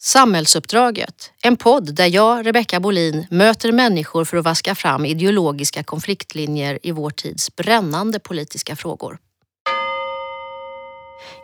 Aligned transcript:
Samhällsuppdraget, 0.00 1.32
en 1.42 1.56
podd 1.56 1.94
där 1.94 2.06
jag, 2.06 2.46
Rebecka 2.46 2.80
Bolin, 2.80 3.26
möter 3.30 3.72
människor 3.72 4.24
för 4.24 4.36
att 4.36 4.44
vaska 4.44 4.74
fram 4.74 5.04
ideologiska 5.04 5.82
konfliktlinjer 5.82 6.78
i 6.82 6.90
vår 6.90 7.10
tids 7.10 7.56
brännande 7.56 8.18
politiska 8.18 8.76
frågor. 8.76 9.18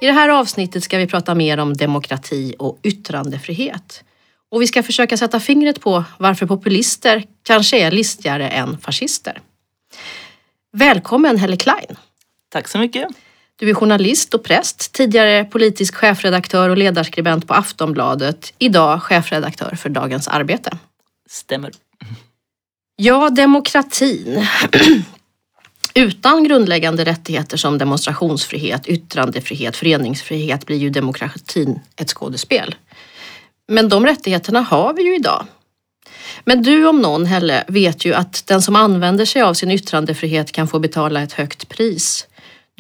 I 0.01 0.07
det 0.07 0.13
här 0.13 0.29
avsnittet 0.29 0.85
ska 0.85 0.99
vi 0.99 1.07
prata 1.07 1.35
mer 1.35 1.59
om 1.59 1.75
demokrati 1.75 2.55
och 2.59 2.79
yttrandefrihet. 2.83 4.05
Och 4.51 4.63
vi 4.63 4.67
ska 4.67 4.83
försöka 4.83 5.17
sätta 5.17 5.41
fingret 5.41 5.81
på 5.81 6.05
varför 6.19 6.47
populister 6.47 7.25
kanske 7.43 7.79
är 7.79 7.91
listigare 7.91 8.49
än 8.49 8.79
fascister. 8.79 9.41
Välkommen 10.73 11.37
Helle 11.37 11.57
Klein! 11.57 11.97
Tack 12.49 12.69
så 12.69 12.79
mycket! 12.79 13.09
Du 13.61 13.71
är 13.71 13.75
journalist 13.75 14.35
och 14.35 14.43
präst, 14.43 14.93
tidigare 14.93 15.45
politisk 15.45 15.95
chefredaktör 15.95 16.69
och 16.69 16.77
ledarskribent 16.77 17.49
på 17.49 17.55
Aftonbladet. 17.55 18.53
Idag 18.59 19.03
chefredaktör 19.03 19.77
för 19.77 19.89
Dagens 19.89 20.29
Arbete. 20.29 20.79
Stämmer. 21.31 21.71
Ja, 22.97 23.31
demokratin. 23.31 24.47
Utan 25.95 26.45
grundläggande 26.45 27.05
rättigheter 27.05 27.57
som 27.57 27.79
demonstrationsfrihet, 27.79 28.87
yttrandefrihet, 28.87 29.77
föreningsfrihet 29.77 30.67
blir 30.67 30.77
ju 30.77 30.91
demokratin 30.91 31.81
ett 31.97 32.09
skådespel. 32.09 32.75
Men 33.69 33.89
de 33.89 34.07
rättigheterna 34.07 34.61
har 34.61 34.95
vi 34.95 35.03
ju 35.03 35.15
idag. 35.15 35.47
Men 36.45 36.63
du 36.63 36.87
om 36.87 36.99
någon, 36.99 37.27
Helle, 37.27 37.65
vet 37.69 38.05
ju 38.05 38.15
att 38.15 38.47
den 38.47 38.63
som 38.63 38.77
använder 38.77 39.25
sig 39.25 39.43
av 39.43 39.55
sin 39.55 39.71
yttrandefrihet 39.71 40.53
kan 40.53 40.69
få 40.69 40.79
betala 40.79 41.23
ett 41.23 41.33
högt 41.33 41.69
pris. 41.69 42.27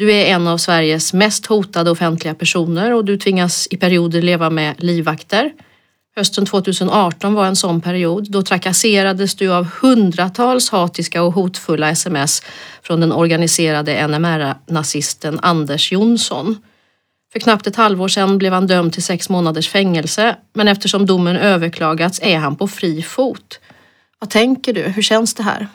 Du 0.00 0.12
är 0.12 0.26
en 0.26 0.46
av 0.46 0.58
Sveriges 0.58 1.12
mest 1.12 1.46
hotade 1.46 1.90
offentliga 1.90 2.34
personer 2.34 2.94
och 2.94 3.04
du 3.04 3.16
tvingas 3.16 3.68
i 3.70 3.76
perioder 3.76 4.22
leva 4.22 4.50
med 4.50 4.74
livvakter. 4.82 5.52
Hösten 6.16 6.46
2018 6.46 7.34
var 7.34 7.46
en 7.46 7.56
sån 7.56 7.80
period. 7.80 8.30
Då 8.30 8.42
trakasserades 8.42 9.34
du 9.34 9.52
av 9.52 9.66
hundratals 9.82 10.70
hatiska 10.70 11.22
och 11.22 11.32
hotfulla 11.32 11.90
sms 11.90 12.42
från 12.82 13.00
den 13.00 13.12
organiserade 13.12 14.06
NMR-nazisten 14.08 15.38
Anders 15.42 15.92
Jonsson. 15.92 16.56
För 17.32 17.40
knappt 17.40 17.66
ett 17.66 17.76
halvår 17.76 18.08
sedan 18.08 18.38
blev 18.38 18.52
han 18.52 18.66
dömd 18.66 18.92
till 18.92 19.02
sex 19.02 19.28
månaders 19.28 19.68
fängelse 19.68 20.36
men 20.52 20.68
eftersom 20.68 21.06
domen 21.06 21.36
överklagats 21.36 22.20
är 22.22 22.38
han 22.38 22.56
på 22.56 22.68
fri 22.68 23.02
fot. 23.02 23.60
Vad 24.18 24.30
tänker 24.30 24.72
du? 24.72 24.82
Hur 24.82 25.02
känns 25.02 25.34
det 25.34 25.42
här? 25.42 25.68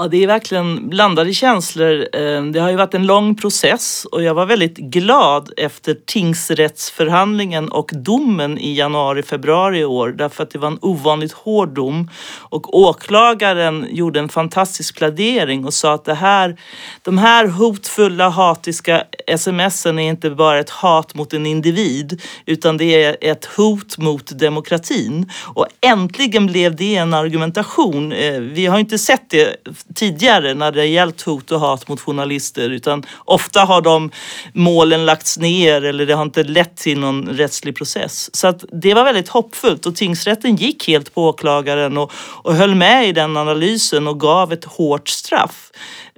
Ja, 0.00 0.08
det 0.08 0.22
är 0.22 0.26
verkligen 0.26 0.88
blandade 0.88 1.34
känslor. 1.34 2.08
Eh, 2.12 2.42
det 2.42 2.60
har 2.60 2.70
ju 2.70 2.76
varit 2.76 2.94
en 2.94 3.06
lång 3.06 3.34
process 3.34 4.06
och 4.12 4.22
jag 4.22 4.34
var 4.34 4.46
väldigt 4.46 4.76
glad 4.76 5.52
efter 5.56 5.96
tingsrättsförhandlingen 6.06 7.68
och 7.68 7.90
domen 7.94 8.58
i 8.58 8.74
januari, 8.74 9.22
februari 9.22 9.78
i 9.78 9.84
år 9.84 10.08
därför 10.08 10.42
att 10.42 10.50
det 10.50 10.58
var 10.58 10.68
en 10.68 10.78
ovanligt 10.82 11.32
hård 11.32 11.68
dom 11.68 12.10
och 12.38 12.78
åklagaren 12.78 13.86
gjorde 13.90 14.20
en 14.20 14.28
fantastisk 14.28 14.96
plädering 14.96 15.64
och 15.64 15.74
sa 15.74 15.94
att 15.94 16.04
det 16.04 16.14
här, 16.14 16.56
de 17.02 17.18
här 17.18 17.46
hotfulla, 17.46 18.28
hatiska 18.28 19.04
smsen 19.36 19.98
är 19.98 20.08
inte 20.08 20.30
bara 20.30 20.58
ett 20.58 20.70
hat 20.70 21.14
mot 21.14 21.32
en 21.32 21.46
individ 21.46 22.22
utan 22.46 22.76
det 22.76 23.04
är 23.04 23.16
ett 23.20 23.44
hot 23.44 23.98
mot 23.98 24.38
demokratin. 24.38 25.30
Och 25.44 25.66
äntligen 25.80 26.46
blev 26.46 26.76
det 26.76 26.96
en 26.96 27.14
argumentation. 27.14 28.12
Eh, 28.12 28.40
vi 28.40 28.66
har 28.66 28.78
inte 28.78 28.98
sett 28.98 29.30
det 29.30 29.56
tidigare 29.94 30.54
när 30.54 30.72
det 30.72 30.86
gällt 30.86 31.22
hot 31.22 31.52
och 31.52 31.60
hat 31.60 31.88
mot 31.88 32.00
journalister 32.00 32.70
utan 32.70 33.02
ofta 33.24 33.60
har 33.60 33.80
de 33.80 34.10
målen 34.52 35.06
lagts 35.06 35.38
ner 35.38 35.84
eller 35.84 36.06
det 36.06 36.14
har 36.14 36.22
inte 36.22 36.42
lett 36.42 36.76
till 36.76 36.98
någon 36.98 37.28
rättslig 37.28 37.76
process. 37.76 38.36
Så 38.36 38.46
att 38.46 38.64
det 38.72 38.94
var 38.94 39.04
väldigt 39.04 39.28
hoppfullt 39.28 39.86
och 39.86 39.96
tingsrätten 39.96 40.56
gick 40.56 40.88
helt 40.88 41.14
på 41.14 41.28
åklagaren 41.28 41.98
och, 41.98 42.12
och 42.16 42.54
höll 42.54 42.74
med 42.74 43.08
i 43.08 43.12
den 43.12 43.36
analysen 43.36 44.08
och 44.08 44.20
gav 44.20 44.52
ett 44.52 44.64
hårt 44.64 45.08
straff. 45.08 45.70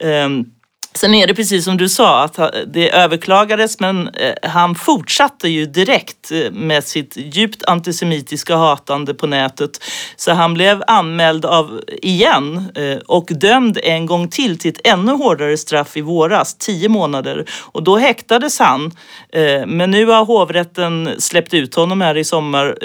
Um, 0.02 0.46
Sen 0.94 1.14
är 1.14 1.26
det 1.26 1.34
precis 1.34 1.64
som 1.64 1.76
du 1.76 1.88
sa 1.88 2.24
att 2.24 2.38
det 2.66 2.90
överklagades 2.90 3.80
men 3.80 4.08
eh, 4.08 4.34
han 4.42 4.74
fortsatte 4.74 5.48
ju 5.48 5.66
direkt 5.66 6.32
eh, 6.32 6.50
med 6.52 6.84
sitt 6.84 7.16
djupt 7.16 7.64
antisemitiska 7.64 8.56
hatande 8.56 9.14
på 9.14 9.26
nätet. 9.26 9.70
Så 10.16 10.32
han 10.32 10.54
blev 10.54 10.82
anmäld 10.86 11.44
av 11.44 11.80
igen 12.02 12.72
eh, 12.74 12.98
och 13.06 13.28
dömd 13.30 13.78
en 13.82 14.06
gång 14.06 14.28
till 14.28 14.58
till 14.58 14.70
ett 14.70 14.86
ännu 14.86 15.12
hårdare 15.12 15.56
straff 15.56 15.96
i 15.96 16.00
våras, 16.00 16.54
tio 16.58 16.88
månader. 16.88 17.44
Och 17.60 17.82
då 17.82 17.96
häktades 17.96 18.58
han. 18.58 18.90
Men 19.66 19.90
nu 19.90 20.06
har 20.06 20.24
hovrätten 20.24 21.10
släppt 21.18 21.54
ut 21.54 21.74
honom 21.74 22.00
här 22.00 22.16
i 22.16 22.24
sommar 22.24 22.78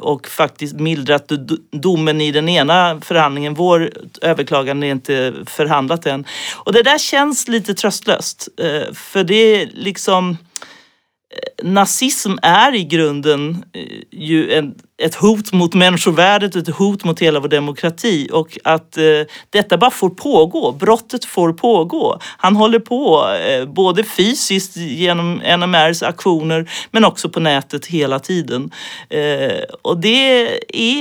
och 0.00 0.28
faktiskt 0.28 0.74
mildrat 0.74 1.32
domen 1.72 2.20
i 2.20 2.32
den 2.32 2.48
ena 2.48 3.00
förhandlingen. 3.00 3.54
Vår 3.54 3.90
överklagande 4.22 4.86
är 4.86 4.90
inte 4.90 5.32
förhandlat 5.46 6.06
än. 6.06 6.24
Och 6.54 6.72
det 6.72 6.82
där 6.82 6.98
känns 6.98 7.43
lite 7.48 7.74
tröstlöst. 7.74 8.48
Eh, 8.58 8.92
för 8.94 9.24
det 9.24 9.34
är 9.34 9.66
liksom 9.66 10.30
eh, 10.30 11.66
nazism 11.66 12.32
är 12.42 12.74
i 12.74 12.84
grunden 12.84 13.64
eh, 13.72 14.02
ju 14.10 14.52
en, 14.52 14.74
ett 15.02 15.14
hot 15.14 15.52
mot 15.52 15.74
människovärdet, 15.74 16.56
ett 16.56 16.68
hot 16.68 17.04
mot 17.04 17.20
hela 17.20 17.40
vår 17.40 17.48
demokrati 17.48 18.28
och 18.32 18.58
att 18.64 18.96
eh, 18.96 19.04
detta 19.50 19.76
bara 19.76 19.90
får 19.90 20.10
pågå. 20.10 20.72
Brottet 20.72 21.24
får 21.24 21.52
pågå. 21.52 22.18
Han 22.22 22.56
håller 22.56 22.78
på 22.78 23.28
eh, 23.48 23.66
både 23.68 24.04
fysiskt 24.04 24.76
genom 24.76 25.34
NMRs 25.34 26.02
aktioner 26.02 26.70
men 26.90 27.04
också 27.04 27.28
på 27.28 27.40
nätet 27.40 27.86
hela 27.86 28.18
tiden. 28.18 28.70
Eh, 29.08 29.62
och 29.82 30.00
det 30.00 30.48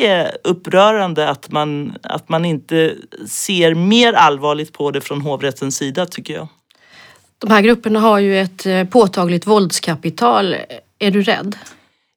är 0.01 0.37
upprörande 0.43 1.29
att 1.29 1.51
man, 1.51 1.97
att 2.03 2.29
man 2.29 2.45
inte 2.45 2.93
ser 3.27 3.75
mer 3.75 4.13
allvarligt 4.13 4.73
på 4.73 4.91
det 4.91 5.01
från 5.01 5.21
hovrättens 5.21 5.77
sida 5.77 6.05
tycker 6.05 6.33
jag. 6.33 6.47
De 7.37 7.51
här 7.51 7.61
grupperna 7.61 7.99
har 7.99 8.19
ju 8.19 8.39
ett 8.39 8.65
eh, 8.65 8.83
påtagligt 8.83 9.47
våldskapital. 9.47 10.55
Är 10.99 11.11
du 11.11 11.23
rädd? 11.23 11.55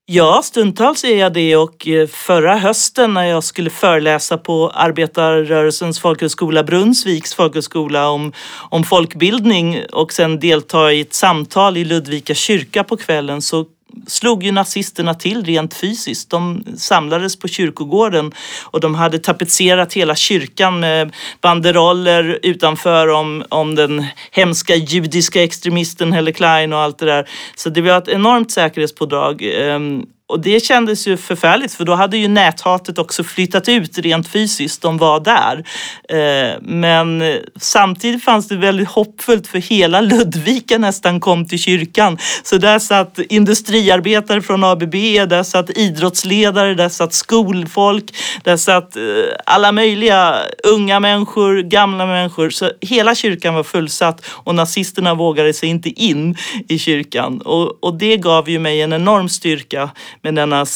Ja, 0.08 0.40
stundtals 0.44 1.04
är 1.04 1.16
jag 1.16 1.32
det 1.32 1.56
och 1.56 1.88
eh, 1.88 2.06
förra 2.06 2.56
hösten 2.56 3.14
när 3.14 3.24
jag 3.24 3.44
skulle 3.44 3.70
föreläsa 3.70 4.38
på 4.38 4.70
arbetarrörelsens 4.70 6.00
folkhögskola 6.00 6.62
Brunnsviks 6.62 7.34
folkhögskola 7.34 8.08
om, 8.10 8.32
om 8.70 8.84
folkbildning 8.84 9.82
och 9.92 10.12
sen 10.12 10.40
delta 10.40 10.92
i 10.92 11.00
ett 11.00 11.14
samtal 11.14 11.76
i 11.76 11.84
Ludvika 11.84 12.34
kyrka 12.34 12.84
på 12.84 12.96
kvällen 12.96 13.42
så 13.42 13.64
slog 14.06 14.42
ju 14.42 14.52
nazisterna 14.52 15.14
till 15.14 15.44
rent 15.44 15.74
fysiskt. 15.74 16.30
De 16.30 16.64
samlades 16.76 17.38
på 17.38 17.48
kyrkogården 17.48 18.32
och 18.62 18.80
de 18.80 18.94
hade 18.94 19.18
tapetserat 19.18 19.92
hela 19.92 20.14
kyrkan 20.14 20.80
med 20.80 21.14
banderoller 21.40 22.38
utanför 22.42 23.08
om, 23.08 23.44
om 23.48 23.74
den 23.74 24.06
hemska 24.30 24.74
judiska 24.74 25.42
extremisten 25.42 26.12
Helle 26.12 26.32
Klein 26.32 26.72
och 26.72 26.78
allt 26.78 26.98
det 26.98 27.06
där. 27.06 27.28
Så 27.56 27.70
det 27.70 27.80
var 27.80 27.98
ett 27.98 28.08
enormt 28.08 28.50
säkerhetspådrag. 28.50 29.42
Ehm, 29.42 30.06
och 30.28 30.40
det 30.40 30.64
kändes 30.64 31.06
ju 31.06 31.16
förfärligt 31.16 31.74
för 31.74 31.84
då 31.84 31.94
hade 31.94 32.16
ju 32.16 32.28
näthatet 32.28 32.98
också 32.98 33.24
flyttat 33.24 33.68
ut 33.68 33.98
rent 33.98 34.28
fysiskt. 34.28 34.82
De 34.82 34.98
var 34.98 35.20
där. 35.20 35.64
Eh, 36.08 36.60
men 36.62 37.38
samtidigt 37.60 38.24
fanns 38.24 38.48
det 38.48 38.56
väldigt 38.56 38.88
hoppfullt 38.88 39.46
för 39.46 39.58
hela 39.58 40.00
Ludvika 40.00 40.78
nästan 40.78 41.20
kom 41.20 41.48
till 41.48 41.58
kyrkan. 41.58 42.18
Så 42.42 42.58
där 42.58 42.78
satt 42.78 43.18
industriarbetare 43.18 44.42
från 44.42 44.64
ABB, 44.64 44.92
där 45.28 45.42
satt 45.42 45.70
idrottsledare, 45.70 46.74
där 46.74 46.88
satt 46.88 47.12
skolfolk, 47.12 48.04
där 48.44 48.56
satt 48.56 48.96
eh, 48.96 49.02
alla 49.46 49.72
möjliga 49.72 50.36
unga 50.64 51.00
människor, 51.00 51.62
gamla 51.62 52.06
människor. 52.06 52.50
Så 52.50 52.70
hela 52.80 53.14
kyrkan 53.14 53.54
var 53.54 53.62
fullsatt 53.62 54.24
och 54.28 54.54
nazisterna 54.54 55.14
vågade 55.14 55.52
sig 55.52 55.68
inte 55.68 55.88
in 55.88 56.36
i 56.68 56.78
kyrkan. 56.78 57.40
Och, 57.40 57.84
och 57.84 57.98
det 57.98 58.16
gav 58.16 58.50
ju 58.50 58.58
mig 58.58 58.82
en 58.82 58.92
enorm 58.92 59.28
styrka 59.28 59.90
med 60.26 60.34
denna, 60.34 60.66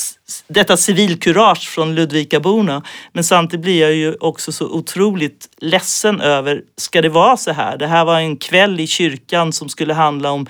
detta 0.48 0.76
civilkurage 0.76 1.68
från 1.68 1.94
Ludvikaborna. 1.94 2.82
Men 3.12 3.24
samtidigt 3.24 3.64
blir 3.64 3.80
jag 3.80 3.94
ju 3.94 4.14
också 4.20 4.52
så 4.52 4.66
otroligt 4.66 5.48
ledsen 5.58 6.20
över, 6.20 6.62
ska 6.76 7.02
det 7.02 7.08
vara 7.08 7.36
så 7.36 7.52
här? 7.52 7.76
Det 7.76 7.86
här 7.86 8.04
var 8.04 8.20
en 8.20 8.36
kväll 8.36 8.80
i 8.80 8.86
kyrkan 8.86 9.52
som 9.52 9.68
skulle 9.68 9.94
handla 9.94 10.30
om 10.30 10.46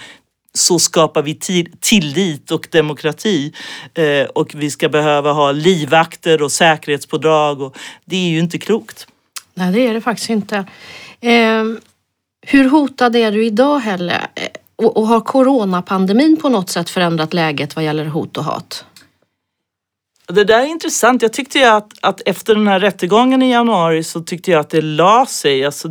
så 0.54 0.78
skapar 0.78 1.22
vi 1.22 1.34
tillit 1.80 2.50
och 2.50 2.68
demokrati. 2.70 3.52
Eh, 3.94 4.26
och 4.34 4.54
vi 4.54 4.70
ska 4.70 4.88
behöva 4.88 5.32
ha 5.32 5.52
livvakter 5.52 6.42
och 6.42 6.52
säkerhetspådrag. 6.52 7.62
Och 7.62 7.76
det 8.04 8.16
är 8.16 8.28
ju 8.28 8.38
inte 8.38 8.58
klokt. 8.58 9.06
Nej, 9.54 9.72
det 9.72 9.86
är 9.86 9.94
det 9.94 10.00
faktiskt 10.00 10.30
inte. 10.30 10.56
Eh, 11.20 11.64
hur 12.46 12.68
hotad 12.68 13.16
är 13.16 13.32
du 13.32 13.46
idag, 13.46 13.78
Helle? 13.78 14.28
Eh, 14.34 14.48
och, 14.76 14.96
och 14.96 15.06
har 15.06 15.20
coronapandemin 15.20 16.36
på 16.36 16.48
något 16.48 16.70
sätt 16.70 16.90
förändrat 16.90 17.34
läget 17.34 17.76
vad 17.76 17.84
gäller 17.84 18.04
hot 18.04 18.36
och 18.36 18.44
hat? 18.44 18.84
Det 20.32 20.44
där 20.44 20.60
är 20.60 20.66
intressant. 20.66 21.22
Jag 21.22 21.32
tyckte 21.32 21.58
ju 21.58 21.64
att, 21.64 21.92
att 22.02 22.20
efter 22.26 22.54
den 22.54 22.68
här 22.68 22.80
rättegången 22.80 23.42
i 23.42 23.50
januari 23.50 24.04
så 24.04 24.20
tyckte 24.20 24.50
jag 24.50 24.60
att 24.60 24.70
det 24.70 24.82
la 24.82 25.26
sig. 25.26 25.64
Alltså, 25.64 25.88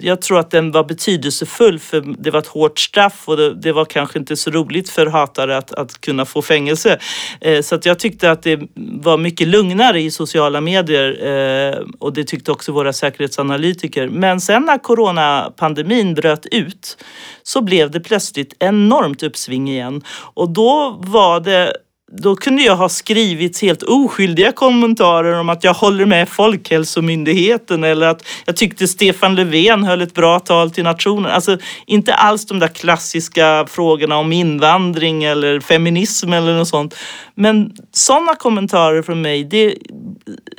jag 0.00 0.22
tror 0.22 0.38
att 0.38 0.50
den 0.50 0.72
var 0.72 0.84
betydelsefull 0.84 1.78
för 1.78 2.14
det 2.18 2.30
var 2.30 2.38
ett 2.38 2.46
hårt 2.46 2.78
straff 2.78 3.22
och 3.24 3.36
det, 3.36 3.54
det 3.54 3.72
var 3.72 3.84
kanske 3.84 4.18
inte 4.18 4.36
så 4.36 4.50
roligt 4.50 4.90
för 4.90 5.06
hatare 5.06 5.56
att, 5.56 5.72
att 5.72 6.00
kunna 6.00 6.24
få 6.24 6.42
fängelse. 6.42 6.98
Eh, 7.40 7.62
så 7.62 7.74
att 7.74 7.86
jag 7.86 7.98
tyckte 7.98 8.30
att 8.30 8.42
det 8.42 8.60
var 8.74 9.18
mycket 9.18 9.48
lugnare 9.48 10.00
i 10.00 10.10
sociala 10.10 10.60
medier 10.60 11.26
eh, 11.26 11.78
och 11.98 12.12
det 12.12 12.24
tyckte 12.24 12.52
också 12.52 12.72
våra 12.72 12.92
säkerhetsanalytiker. 12.92 14.08
Men 14.08 14.40
sen 14.40 14.62
när 14.62 14.78
coronapandemin 14.78 16.14
bröt 16.14 16.46
ut 16.46 16.96
så 17.42 17.60
blev 17.60 17.90
det 17.90 18.00
plötsligt 18.00 18.54
enormt 18.58 19.22
uppsving 19.22 19.70
igen 19.70 20.02
och 20.34 20.50
då 20.50 20.96
var 21.00 21.40
det 21.40 21.72
då 22.16 22.36
kunde 22.36 22.62
jag 22.62 22.76
ha 22.76 22.88
skrivit 22.88 23.62
helt 23.62 23.82
oskyldiga 23.82 24.52
kommentarer 24.52 25.40
om 25.40 25.48
att 25.48 25.64
jag 25.64 25.74
håller 25.74 26.06
med 26.06 26.28
Folkhälsomyndigheten 26.28 27.84
eller 27.84 28.06
att 28.06 28.26
jag 28.44 28.56
tyckte 28.56 28.88
Stefan 28.88 29.34
Löfven 29.34 29.84
höll 29.84 30.02
ett 30.02 30.14
bra 30.14 30.40
tal 30.40 30.70
till 30.70 30.84
nationen. 30.84 31.30
Alltså 31.30 31.58
inte 31.86 32.14
alls 32.14 32.46
de 32.46 32.58
där 32.58 32.68
klassiska 32.68 33.66
frågorna 33.68 34.16
om 34.16 34.32
invandring 34.32 35.24
eller 35.24 35.60
feminism 35.60 36.32
eller 36.32 36.58
något 36.58 36.68
sånt. 36.68 36.96
Men 37.34 37.72
sådana 37.92 38.34
kommentarer 38.34 39.02
från 39.02 39.22
mig, 39.22 39.44
det, 39.44 39.74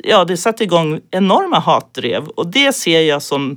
ja, 0.04 0.24
det 0.24 0.36
satte 0.36 0.64
igång 0.64 1.00
enorma 1.10 1.58
hatdrev 1.58 2.24
och 2.24 2.46
det 2.46 2.72
ser 2.72 3.00
jag 3.00 3.22
som 3.22 3.56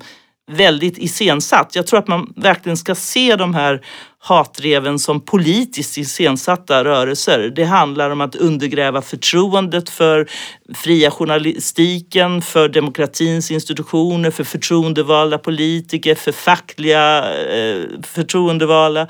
väldigt 0.51 0.97
iscensatt. 0.97 1.75
Jag 1.75 1.87
tror 1.87 1.99
att 1.99 2.07
man 2.07 2.33
verkligen 2.35 2.77
ska 2.77 2.95
se 2.95 3.35
de 3.35 3.53
här 3.55 3.81
hatdreven 4.27 4.99
som 4.99 5.21
politiskt 5.21 5.97
iscensatta 5.97 6.83
rörelser. 6.83 7.51
Det 7.55 7.63
handlar 7.63 8.09
om 8.09 8.21
att 8.21 8.35
undergräva 8.35 9.01
förtroendet 9.01 9.89
för 9.89 10.27
fria 10.75 11.11
journalistiken, 11.11 12.41
för 12.41 12.69
demokratins 12.69 13.51
institutioner, 13.51 14.31
för 14.31 14.43
förtroendevalda 14.43 15.37
politiker, 15.37 16.15
för 16.15 16.31
fackliga 16.31 17.33
eh, 17.33 17.83
förtroendevalda. 18.03 19.07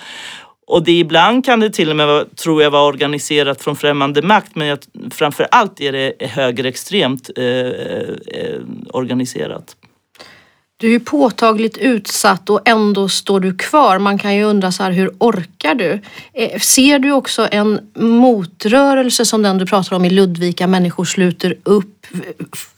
Och 0.67 0.83
det 0.83 0.99
ibland 0.99 1.45
kan 1.45 1.59
det 1.59 1.69
till 1.69 1.89
och 1.89 1.95
med, 1.95 2.35
tror 2.35 2.63
jag, 2.63 2.71
vara 2.71 2.83
organiserat 2.83 3.61
från 3.61 3.75
främmande 3.75 4.21
makt 4.21 4.55
men 4.55 4.67
jag, 4.67 4.79
framför 5.11 5.47
allt 5.51 5.81
är 5.81 5.91
det 5.91 6.13
högerextremt 6.19 7.29
eh, 7.37 7.45
eh, 7.45 8.59
organiserat. 8.93 9.75
Du 10.79 10.95
är 10.95 11.00
påtagligt 11.00 11.77
utsatt 11.77 12.50
och 12.50 12.62
ändå 12.65 13.09
står 13.09 13.39
du 13.39 13.57
kvar. 13.57 14.00
Man 14.00 14.18
kan 14.18 14.35
ju 14.35 14.44
undra 14.44 14.71
så 14.71 14.83
här, 14.83 14.91
hur 14.91 15.12
orkar 15.18 15.75
du? 15.75 16.01
Eh, 16.33 16.59
ser 16.59 17.00
du 17.00 17.12
också 17.12 17.47
en 17.51 17.91
motrörelse 17.95 19.25
som 19.25 19.41
den 19.41 19.57
du 19.57 19.65
pratar 19.65 19.95
om 19.95 20.06
i 20.06 20.09
Ludvika, 20.09 20.68
människor 20.68 21.06
sluter 21.06 21.57
upp? 21.63 22.06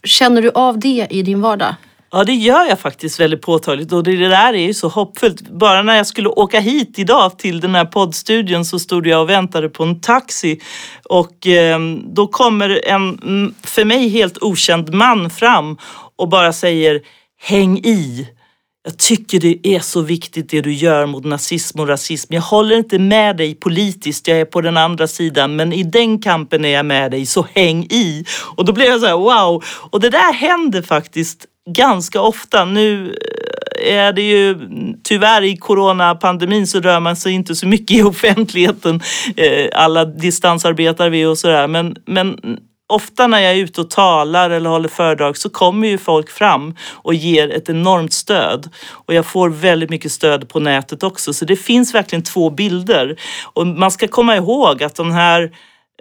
Känner 0.04 0.42
du 0.42 0.52
av 0.52 0.80
det 0.80 1.08
i 1.10 1.22
din 1.22 1.42
vardag? 1.42 1.76
Ja, 2.12 2.24
det 2.24 2.34
gör 2.34 2.66
jag 2.66 2.80
faktiskt 2.80 3.20
väldigt 3.20 3.42
påtagligt 3.42 3.92
och 3.92 4.04
det 4.04 4.30
där 4.30 4.54
är 4.54 4.68
ju 4.68 4.74
så 4.74 4.88
hoppfullt. 4.88 5.42
Bara 5.42 5.82
när 5.82 5.98
jag 5.98 6.08
skulle 6.08 6.30
åka 6.30 6.60
hit 6.60 7.00
idag 7.00 7.40
till 7.40 7.60
den 7.60 7.76
här 7.76 7.86
poddstudion 7.86 8.66
så 8.66 8.80
stod 8.80 9.08
jag 9.08 9.22
och 9.22 9.30
väntade 9.30 9.70
på 9.70 9.84
en 9.84 10.02
taxi 10.02 10.60
och 11.04 11.48
eh, 11.48 11.80
då 12.04 12.28
kommer 12.28 12.82
en 12.88 13.20
mm, 13.24 13.54
för 13.64 13.86
mig 13.86 14.10
helt 14.10 14.38
okänd 14.44 14.94
man 14.94 15.30
fram 15.30 15.78
och 16.16 16.30
bara 16.30 16.54
säger 16.54 17.02
häng 17.42 17.78
i. 17.78 18.28
Jag 18.84 18.98
tycker 18.98 19.40
det 19.40 19.68
är 19.68 19.80
så 19.80 20.02
viktigt 20.02 20.50
det 20.50 20.62
du 20.62 20.74
gör 20.74 21.06
mot 21.06 21.26
nazism 21.26 21.80
och 21.80 21.88
rasism. 21.88 22.34
Jag 22.34 22.42
håller 22.42 22.78
inte 22.78 23.00
med 23.00 23.38
dig 23.38 23.56
politiskt, 23.56 24.28
jag 24.28 24.40
är 24.40 24.46
på 24.46 24.62
den 24.62 24.78
andra 24.78 25.08
sidan, 25.08 25.56
men 25.56 25.74
i 25.74 25.84
den 25.84 26.20
kampen 26.20 26.66
är 26.66 26.70
jag 26.70 26.86
med 26.86 27.12
dig, 27.12 27.26
så 27.26 27.48
häng 27.54 27.84
i. 27.84 28.26
Och 28.56 28.66
då 28.66 28.74
blev 28.74 28.88
jag 28.88 29.00
så 29.00 29.06
här, 29.06 29.18
wow! 29.18 29.64
Och 29.92 30.00
det 30.00 30.10
där 30.10 30.34
händer 30.34 30.82
faktiskt 30.82 31.46
ganska 31.70 32.22
ofta. 32.22 32.66
Nu 32.66 33.16
eh, 33.82 33.98
är 33.98 34.14
det 34.14 34.22
ju 34.22 34.58
tyvärr 35.04 35.42
i 35.42 35.58
coronapandemin 35.58 36.68
så 36.68 36.80
rör 36.80 37.00
man 37.00 37.16
sig 37.16 37.34
inte 37.34 37.56
så 37.56 37.68
mycket 37.68 37.98
i 37.98 38.04
offentligheten. 38.04 39.02
Eh, 39.36 39.70
alla 39.74 40.06
distansarbetar 40.06 41.10
vi 41.10 41.26
och 41.26 41.38
sådär. 41.38 41.68
Men, 41.68 41.96
men 42.06 42.40
ofta 42.90 43.28
när 43.28 43.40
jag 43.40 43.52
är 43.52 43.56
ute 43.56 43.82
och 43.82 43.90
talar 43.90 44.50
eller 44.50 44.70
håller 44.70 44.90
föredrag 44.90 45.38
så 45.38 45.50
kommer 45.50 45.88
ju 45.88 45.98
folk 45.98 46.30
fram 46.30 46.76
och 46.92 47.14
ger 47.14 47.52
ett 47.52 47.70
enormt 47.70 48.14
stöd. 48.14 48.70
Och 48.92 49.14
jag 49.14 49.26
får 49.26 49.50
väldigt 49.50 49.90
mycket 49.90 50.12
stöd 50.12 50.50
på 50.50 50.60
nätet 50.60 51.04
också. 51.04 51.34
Så 51.34 51.46
det 51.46 51.56
finns 51.56 51.94
verkligen 51.94 52.24
två 52.24 52.50
bilder. 52.50 53.20
Och 53.54 53.68
man 53.68 53.92
ska 53.92 54.08
komma 54.08 54.36
ihåg 54.36 54.84
att 54.84 54.96
de 54.96 55.12
här 55.12 55.52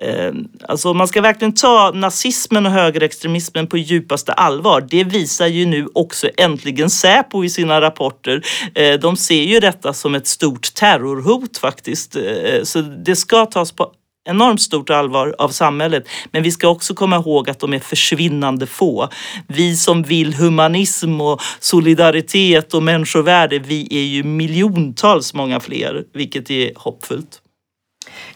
eh, 0.02 0.32
Alltså 0.68 0.94
man 0.94 1.08
ska 1.08 1.20
verkligen 1.20 1.54
ta 1.54 1.90
nazismen 1.94 2.66
och 2.66 2.72
högerextremismen 2.72 3.66
på 3.66 3.78
djupaste 3.78 4.32
allvar. 4.32 4.86
Det 4.90 5.04
visar 5.04 5.46
ju 5.46 5.66
nu 5.66 5.88
också 5.94 6.28
äntligen 6.36 6.90
Säpo 6.90 7.44
i 7.44 7.50
sina 7.50 7.80
rapporter. 7.80 8.42
Eh, 8.74 8.94
de 8.94 9.16
ser 9.16 9.42
ju 9.42 9.60
detta 9.60 9.92
som 9.92 10.14
ett 10.14 10.26
stort 10.26 10.74
terrorhot 10.74 11.58
faktiskt. 11.58 12.16
Eh, 12.16 12.62
så 12.62 12.80
det 12.80 13.16
ska 13.16 13.46
tas 13.46 13.72
på 13.72 13.92
enormt 14.28 14.60
stort 14.60 14.90
allvar 14.90 15.34
av 15.38 15.48
samhället. 15.48 16.08
Men 16.30 16.42
vi 16.42 16.50
ska 16.50 16.68
också 16.68 16.94
komma 16.94 17.16
ihåg 17.16 17.50
att 17.50 17.58
de 17.58 17.74
är 17.74 17.78
försvinnande 17.78 18.66
få. 18.66 19.08
Vi 19.46 19.76
som 19.76 20.02
vill 20.02 20.34
humanism 20.34 21.20
och 21.20 21.40
solidaritet 21.60 22.74
och 22.74 22.82
människovärde, 22.82 23.58
vi 23.58 23.88
är 23.90 24.04
ju 24.04 24.22
miljontals 24.22 25.34
många 25.34 25.60
fler, 25.60 26.04
vilket 26.12 26.50
är 26.50 26.72
hoppfullt. 26.76 27.40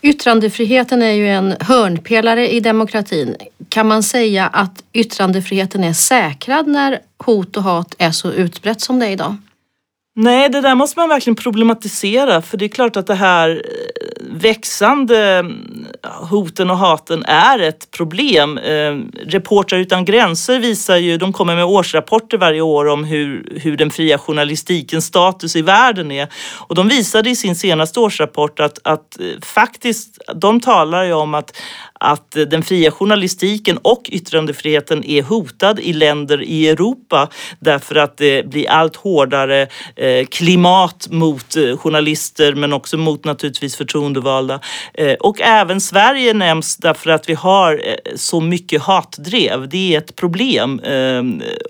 Yttrandefriheten 0.02 1.02
är 1.02 1.12
ju 1.12 1.28
en 1.28 1.56
hörnpelare 1.60 2.48
i 2.48 2.60
demokratin. 2.60 3.36
Kan 3.68 3.88
man 3.88 4.02
säga 4.02 4.46
att 4.46 4.84
yttrandefriheten 4.92 5.84
är 5.84 5.92
säkrad 5.92 6.66
när 6.66 6.98
hot 7.24 7.56
och 7.56 7.62
hat 7.62 7.94
är 7.98 8.10
så 8.10 8.32
utbrett 8.32 8.80
som 8.80 8.98
det 8.98 9.06
är 9.06 9.10
idag? 9.10 9.36
Nej, 10.14 10.48
det 10.48 10.60
där 10.60 10.74
måste 10.74 10.98
man 10.98 11.08
verkligen 11.08 11.36
problematisera 11.36 12.42
för 12.42 12.56
det 12.56 12.64
är 12.64 12.68
klart 12.68 12.96
att 12.96 13.06
det 13.06 13.14
här 13.14 13.50
eh, 13.50 14.11
växande 14.34 15.38
mm, 15.38 15.86
hoten 16.30 16.70
och 16.70 16.78
haten 16.78 17.24
är 17.24 17.58
ett 17.58 17.90
problem. 17.90 18.58
Eh, 18.58 18.96
Reportrar 19.26 19.78
utan 19.78 20.04
gränser 20.04 20.58
visar 20.58 20.96
ju, 20.96 21.16
de 21.16 21.32
kommer 21.32 21.54
med 21.54 21.64
årsrapporter 21.64 22.38
varje 22.38 22.60
år 22.60 22.88
om 22.88 23.04
hur, 23.04 23.58
hur 23.62 23.76
den 23.76 23.90
fria 23.90 24.18
journalistikens 24.18 25.04
status 25.04 25.56
i 25.56 25.62
världen 25.62 26.10
är. 26.10 26.28
Och 26.58 26.74
de 26.74 26.88
visade 26.88 27.30
i 27.30 27.36
sin 27.36 27.56
senaste 27.56 28.00
årsrapport 28.00 28.60
att, 28.60 28.78
att 28.84 29.20
eh, 29.20 29.26
faktiskt, 29.42 30.18
de 30.34 30.60
talar 30.60 31.04
ju 31.04 31.12
om 31.12 31.34
att, 31.34 31.56
att 32.02 32.30
den 32.30 32.62
fria 32.62 32.90
journalistiken 32.90 33.78
och 33.82 34.08
yttrandefriheten 34.12 35.04
är 35.04 35.22
hotad 35.22 35.80
i 35.80 35.92
länder 35.92 36.42
i 36.42 36.68
Europa 36.68 37.28
därför 37.60 37.94
att 37.94 38.16
det 38.16 38.46
blir 38.46 38.70
allt 38.70 38.96
hårdare 38.96 39.68
eh, 39.96 40.26
klimat 40.26 41.08
mot 41.10 41.56
eh, 41.56 41.76
journalister 41.76 42.54
men 42.54 42.72
också 42.72 42.96
mot 42.96 43.24
naturligtvis 43.24 43.76
förtroendevalda. 43.76 44.60
Eh, 44.94 45.14
och 45.14 45.40
även 45.40 45.80
Sverige 45.80 46.34
nämns 46.34 46.76
därför 46.76 47.10
att 47.10 47.28
vi 47.28 47.34
har 47.34 47.82
så 48.16 48.40
mycket 48.40 48.82
hatdrev. 48.82 49.68
Det 49.68 49.94
är 49.94 49.98
ett 49.98 50.16
problem. 50.16 50.80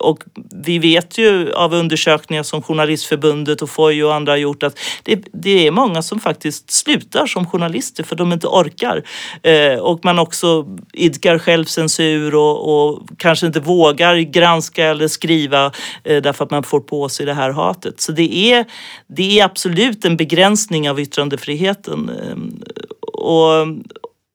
Och 0.01 0.25
vi 0.65 0.79
vet 0.79 1.19
ju 1.19 1.53
av 1.53 1.75
undersökningar 1.75 2.43
som 2.43 2.63
Journalistförbundet 2.63 3.63
och 3.63 3.71
FOI 3.71 4.03
och 4.03 4.15
andra 4.15 4.33
har 4.33 4.37
gjort 4.37 4.63
att 4.63 4.79
det, 5.03 5.25
det 5.33 5.67
är 5.67 5.71
många 5.71 6.03
som 6.03 6.21
faktiskt 6.21 6.71
slutar 6.71 7.27
som 7.27 7.47
journalister 7.47 8.05
för 8.05 8.17
de 8.17 8.33
inte 8.33 8.47
orkar. 8.47 9.03
Och 9.81 10.05
man 10.05 10.19
också 10.23 10.67
idkar 10.93 11.39
självcensur 11.39 12.35
och, 12.35 12.89
och 12.89 13.09
kanske 13.17 13.47
inte 13.47 13.61
vågar 13.61 14.17
granska 14.17 14.87
eller 14.87 15.09
skriva 15.09 15.67
eh, 16.05 16.23
därför 16.23 16.45
att 16.45 16.51
man 16.51 16.63
får 16.63 16.81
på 16.81 17.09
sig 17.09 17.27
det 17.27 17.35
här 17.35 17.51
hatet. 17.51 18.01
Så 18.01 18.13
det 18.13 18.37
är, 18.37 18.65
det 19.07 19.41
är 19.41 19.45
absolut 19.45 20.05
en 20.05 20.17
begränsning 20.17 20.91
av 20.91 21.01
yttrandefriheten. 21.01 22.11
Eh, 22.11 22.37
och, 23.13 23.67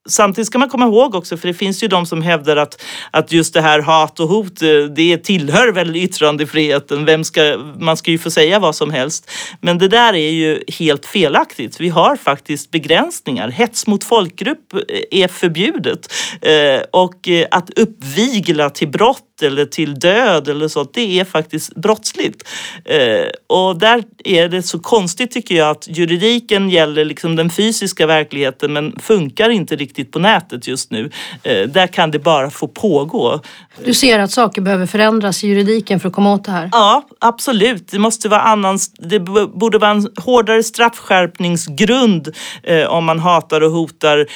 Samtidigt 0.07 0.47
ska 0.47 0.57
man 0.57 0.69
komma 0.69 0.85
ihåg 0.85 1.15
också, 1.15 1.37
för 1.37 1.47
det 1.47 1.53
finns 1.53 1.83
ju 1.83 1.87
de 1.87 2.05
som 2.05 2.21
hävdar 2.21 2.57
att, 2.57 2.81
att 3.11 3.31
just 3.31 3.53
det 3.53 3.61
här 3.61 3.79
hat 3.79 4.19
och 4.19 4.27
hot, 4.27 4.61
eh, 4.61 4.69
det 4.95 5.17
tillhör 5.17 5.71
väl 5.71 5.95
yttrandefriheten. 5.95 7.05
Vem 7.05 7.23
ska, 7.23 7.57
man 7.79 7.97
ska 7.97 8.11
ju 8.11 8.17
få 8.17 8.31
säga 8.31 8.59
vad 8.59 8.75
som 8.75 8.91
helst. 8.91 9.31
Men 9.61 9.77
det 9.77 9.87
där 9.87 10.13
är 10.13 10.31
ju 10.31 10.63
helt 10.67 11.05
felaktigt. 11.05 11.79
Vi 11.79 11.89
har 11.89 12.15
faktiskt 12.15 12.71
begränsningar. 12.71 13.49
Hets 13.49 13.87
mot 13.87 14.03
folkgrupp 14.03 14.73
eh, 14.73 14.79
är 15.11 15.27
förbjudet. 15.27 16.13
Eh, 16.41 16.81
och 16.91 17.29
att 17.51 17.69
uppvigla 17.69 18.69
till 18.69 18.87
brott 18.87 19.26
eller 19.41 19.65
till 19.65 20.00
död 20.00 20.48
eller 20.48 20.67
så. 20.67 20.84
Det 20.84 21.20
är 21.20 21.25
faktiskt 21.25 21.75
brottsligt. 21.75 22.48
Eh, 22.86 23.58
och 23.58 23.79
där 23.79 24.03
är 24.24 24.50
det 24.50 24.63
så 24.63 24.79
konstigt 24.79 25.32
tycker 25.32 25.56
jag 25.56 25.70
att 25.70 25.88
juridiken 25.88 26.70
gäller 26.70 27.06
liksom 27.06 27.36
den 27.36 27.50
fysiska 27.50 28.08
verkligheten 28.08 28.74
men 28.74 29.00
funkar 29.00 29.50
inte 29.50 29.75
riktigt 29.75 30.12
på 30.12 30.20
nätet 30.20 30.67
just 30.67 30.91
nu. 30.91 31.12
Eh, 31.44 31.67
där 31.67 31.88
kan 31.88 32.12
det 32.12 32.20
bara 32.20 32.50
få 32.50 32.67
pågå. 32.67 33.41
Du 33.86 33.94
ser 33.94 34.20
att 34.20 34.32
saker 34.32 34.62
behöver 34.62 34.86
förändras 34.86 35.44
i 35.44 35.48
juridiken 35.48 36.00
för 36.00 36.08
att 36.08 36.15
komma 36.15 36.34
åt 36.34 36.44
det 36.44 36.51
här? 36.51 36.70
Ja, 36.72 37.08
absolut. 37.20 37.91
Det 37.91 38.00
måste 38.00 38.29
vara 38.29 38.41
annan, 38.41 38.79
det 39.00 39.20
borde 39.20 39.77
vara 39.77 39.91
en 39.91 40.08
hårdare 40.17 40.63
straffskärpningsgrund 40.63 42.36
eh, 42.63 42.86
om 42.86 43.06
man 43.06 43.20
hatar 43.20 43.62
och 43.62 43.72
hotar 43.72 44.27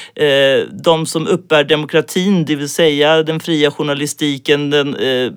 de 0.84 1.06
som 1.06 1.28
uppbär 1.28 1.64
demokratin, 1.64 2.46
det 2.46 2.56
vill 2.56 2.70
säga 2.70 3.24
den 3.24 3.40
fria 3.40 3.72
journalistiken, 3.72 4.70
den, 4.70 4.91
eh, 4.96 5.32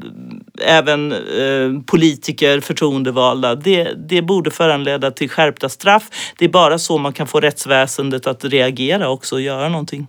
även 0.61 1.13
eh, 1.13 1.83
politiker, 1.87 2.61
förtroendevalda. 2.61 3.55
Det, 3.55 3.93
det 4.09 4.23
borde 4.23 4.51
föranleda 4.51 5.11
till 5.11 5.31
skärpta 5.31 5.69
straff. 5.69 6.33
Det 6.39 6.45
är 6.45 6.49
bara 6.49 6.79
så 6.79 6.99
man 6.99 7.13
kan 7.13 7.27
få 7.27 7.41
rättsväsendet 7.41 8.27
att 8.27 8.45
reagera 8.45 9.09
också 9.09 9.35
och 9.35 9.41
göra 9.41 9.69
någonting. 9.69 10.07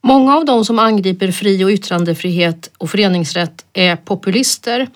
Många 0.00 0.36
av 0.36 0.44
de 0.44 0.64
som 0.64 0.78
angriper 0.78 1.32
fri 1.32 1.64
och 1.64 1.70
yttrandefrihet 1.70 2.70
och 2.78 2.90
föreningsrätt 2.90 3.64
är 3.72 3.96
populister. 3.96 4.88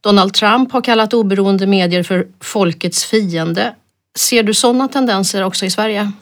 Donald 0.00 0.34
Trump 0.34 0.72
har 0.72 0.80
kallat 0.80 1.14
oberoende 1.14 1.66
medier 1.66 2.02
för 2.02 2.26
folkets 2.40 3.04
fiende. 3.04 3.74
Ser 4.18 4.42
du 4.42 4.54
sådana 4.54 4.88
tendenser 4.88 5.44
också 5.44 5.66
i 5.66 5.70
Sverige? 5.70 6.12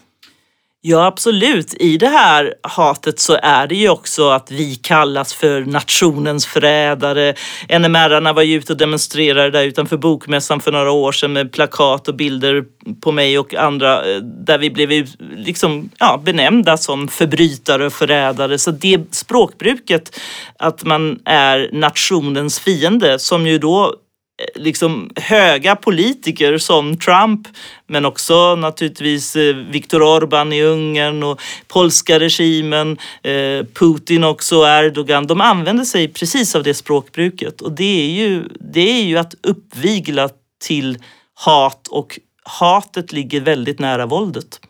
Ja 0.89 1.07
absolut, 1.07 1.75
i 1.75 1.99
det 1.99 2.09
här 2.09 2.55
hatet 2.63 3.21
så 3.21 3.39
är 3.43 3.67
det 3.67 3.75
ju 3.75 3.89
också 3.89 4.29
att 4.29 4.51
vi 4.51 4.75
kallas 4.75 5.35
för 5.35 5.61
nationens 5.61 6.47
förrädare. 6.47 7.35
NMR-arna 7.69 8.33
var 8.33 8.43
ju 8.43 8.55
ute 8.55 8.73
och 8.73 8.79
demonstrerade 8.79 9.51
där 9.51 9.65
utanför 9.65 9.97
Bokmässan 9.97 10.61
för 10.61 10.73
några 10.73 10.91
år 10.91 11.13
sedan 11.13 11.33
med 11.33 11.53
plakat 11.53 12.09
och 12.09 12.15
bilder 12.15 12.65
på 13.01 13.13
mig 13.13 13.39
och 13.39 13.55
andra 13.55 14.15
eh, 14.15 14.17
där 14.23 14.59
vi 14.59 14.71
blev 14.71 15.07
liksom, 15.37 15.91
ja, 15.99 16.23
benämnda 16.25 16.77
som 16.77 17.09
förbrytare 17.09 17.87
och 17.87 17.93
förrädare. 17.93 18.59
Så 18.59 18.71
det 18.71 19.15
språkbruket 19.15 20.21
att 20.59 20.85
man 20.85 21.19
är 21.25 21.71
nationens 21.73 22.61
fiende 22.61 23.19
som 23.19 23.47
ju 23.47 23.59
då 23.59 23.95
Eh, 24.39 24.63
liksom 24.63 25.11
höga 25.17 25.77
politiker 25.77 26.59
som 26.59 26.99
Trump 26.99 27.49
men 27.87 28.05
också 28.05 28.57
naturligtvis 28.57 29.37
eh, 29.37 29.57
Viktor 29.57 30.01
Orbán 30.01 30.55
i 30.55 30.63
Ungern 30.63 31.23
och 31.23 31.41
polska 31.69 32.21
regimen, 32.21 32.99
eh, 33.23 33.67
Putin 33.75 34.25
också, 34.25 34.55
Erdogan. 34.67 35.27
De 35.27 35.41
använder 35.41 35.85
sig 35.85 36.09
precis 36.09 36.55
av 36.55 36.63
det 36.63 36.75
språkbruket 36.75 37.61
och 37.61 37.73
det 37.73 38.05
är 38.05 38.11
ju, 38.11 38.45
det 38.61 39.01
är 39.01 39.05
ju 39.05 39.19
att 39.19 39.35
uppvigla 39.43 40.29
till 40.61 40.99
hat 41.35 41.89
och 41.89 42.19
hatet 42.43 43.13
ligger 43.13 43.41
väldigt 43.41 43.79
nära 43.79 44.07
våldet. 44.07 44.61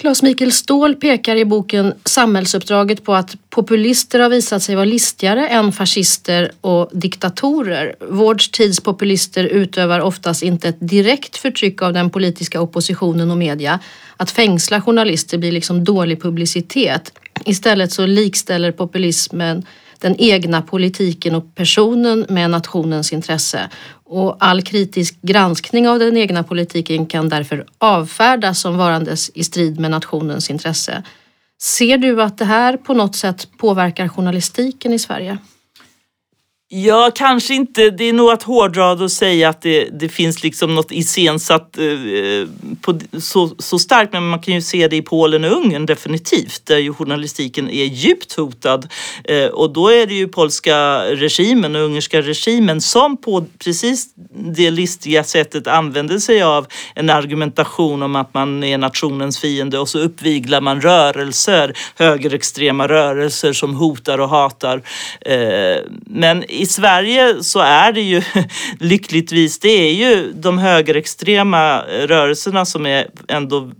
Claes-Mikael 0.00 0.52
Ståhl 0.52 0.94
pekar 0.94 1.36
i 1.36 1.44
boken 1.44 1.94
Samhällsuppdraget 2.04 3.04
på 3.04 3.14
att 3.14 3.36
populister 3.50 4.20
har 4.20 4.30
visat 4.30 4.62
sig 4.62 4.74
vara 4.74 4.84
listigare 4.84 5.48
än 5.48 5.72
fascister 5.72 6.52
och 6.60 6.90
diktatorer. 6.92 7.94
Vår 8.10 8.34
tids 8.34 8.80
populister 8.80 9.44
utövar 9.44 10.00
oftast 10.00 10.42
inte 10.42 10.68
ett 10.68 10.76
direkt 10.80 11.36
förtryck 11.36 11.82
av 11.82 11.92
den 11.92 12.10
politiska 12.10 12.60
oppositionen 12.60 13.30
och 13.30 13.38
media. 13.38 13.78
Att 14.16 14.30
fängsla 14.30 14.80
journalister 14.80 15.38
blir 15.38 15.52
liksom 15.52 15.84
dålig 15.84 16.22
publicitet. 16.22 17.12
Istället 17.44 17.92
så 17.92 18.06
likställer 18.06 18.72
populismen 18.72 19.66
den 20.00 20.16
egna 20.18 20.62
politiken 20.62 21.34
och 21.34 21.54
personen 21.54 22.26
med 22.28 22.50
nationens 22.50 23.12
intresse. 23.12 23.70
Och 24.04 24.36
all 24.40 24.62
kritisk 24.62 25.22
granskning 25.22 25.88
av 25.88 25.98
den 25.98 26.16
egna 26.16 26.42
politiken 26.42 27.06
kan 27.06 27.28
därför 27.28 27.66
avfärdas 27.78 28.60
som 28.60 28.76
varandes 28.76 29.30
i 29.34 29.44
strid 29.44 29.80
med 29.80 29.90
nationens 29.90 30.50
intresse. 30.50 31.02
Ser 31.62 31.98
du 31.98 32.22
att 32.22 32.38
det 32.38 32.44
här 32.44 32.76
på 32.76 32.94
något 32.94 33.16
sätt 33.16 33.48
påverkar 33.58 34.08
journalistiken 34.08 34.92
i 34.92 34.98
Sverige? 34.98 35.38
Ja, 36.72 37.10
kanske 37.14 37.54
inte. 37.54 37.90
Det 37.90 38.04
är 38.04 38.12
nog 38.12 38.30
att 38.30 38.42
hårdra 38.42 38.94
det 38.94 39.04
och 39.04 39.12
säga 39.12 39.48
att 39.48 39.62
det, 39.62 39.84
det 39.84 40.08
finns 40.08 40.42
liksom 40.42 40.74
något 40.74 40.92
iscensatt 40.92 41.78
eh, 41.78 42.48
på, 42.80 43.00
så, 43.20 43.50
så 43.58 43.78
starkt. 43.78 44.12
Men 44.12 44.28
man 44.28 44.40
kan 44.40 44.54
ju 44.54 44.62
se 44.62 44.88
det 44.88 44.96
i 44.96 45.02
Polen 45.02 45.44
och 45.44 45.52
Ungern 45.52 45.86
definitivt, 45.86 46.66
där 46.66 46.78
ju 46.78 46.94
journalistiken 46.94 47.70
är 47.70 47.84
djupt 47.84 48.32
hotad. 48.32 48.88
Eh, 49.24 49.46
och 49.46 49.72
då 49.72 49.88
är 49.88 50.06
det 50.06 50.14
ju 50.14 50.28
polska 50.28 51.04
regimen 51.04 51.76
och 51.76 51.82
ungerska 51.82 52.22
regimen 52.22 52.80
som 52.80 53.16
på 53.16 53.46
precis 53.58 54.06
det 54.54 54.70
listiga 54.70 55.24
sättet 55.24 55.66
använder 55.66 56.18
sig 56.18 56.42
av 56.42 56.66
en 56.94 57.10
argumentation 57.10 58.02
om 58.02 58.16
att 58.16 58.34
man 58.34 58.64
är 58.64 58.78
nationens 58.78 59.38
fiende 59.38 59.78
och 59.78 59.88
så 59.88 59.98
uppviglar 59.98 60.60
man 60.60 60.80
rörelser, 60.80 61.74
högerextrema 61.96 62.88
rörelser 62.88 63.52
som 63.52 63.74
hotar 63.74 64.18
och 64.18 64.28
hatar. 64.28 64.82
Eh, 65.20 65.82
men 66.06 66.44
i 66.60 66.66
Sverige 66.66 67.42
så 67.42 67.60
är 67.60 67.92
det 67.92 68.00
ju 68.00 68.22
lyckligtvis, 68.78 69.58
det 69.58 69.68
är 69.68 69.92
ju 69.92 70.32
de 70.32 70.58
högerextrema 70.58 71.82
rörelserna 71.82 72.64
som 72.64 72.86
är 72.86 73.06
ändå 73.28 73.70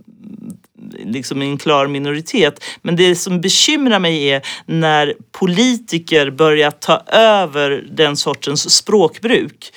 liksom 1.11 1.41
en 1.41 1.57
klar 1.57 1.87
minoritet. 1.87 2.63
Men 2.81 2.95
det 2.95 3.15
som 3.15 3.41
bekymrar 3.41 3.99
mig 3.99 4.29
är 4.29 4.41
när 4.65 5.13
politiker 5.31 6.29
börjar 6.29 6.71
ta 6.71 6.97
över 7.15 7.83
den 7.91 8.17
sortens 8.17 8.75
språkbruk. 8.75 9.71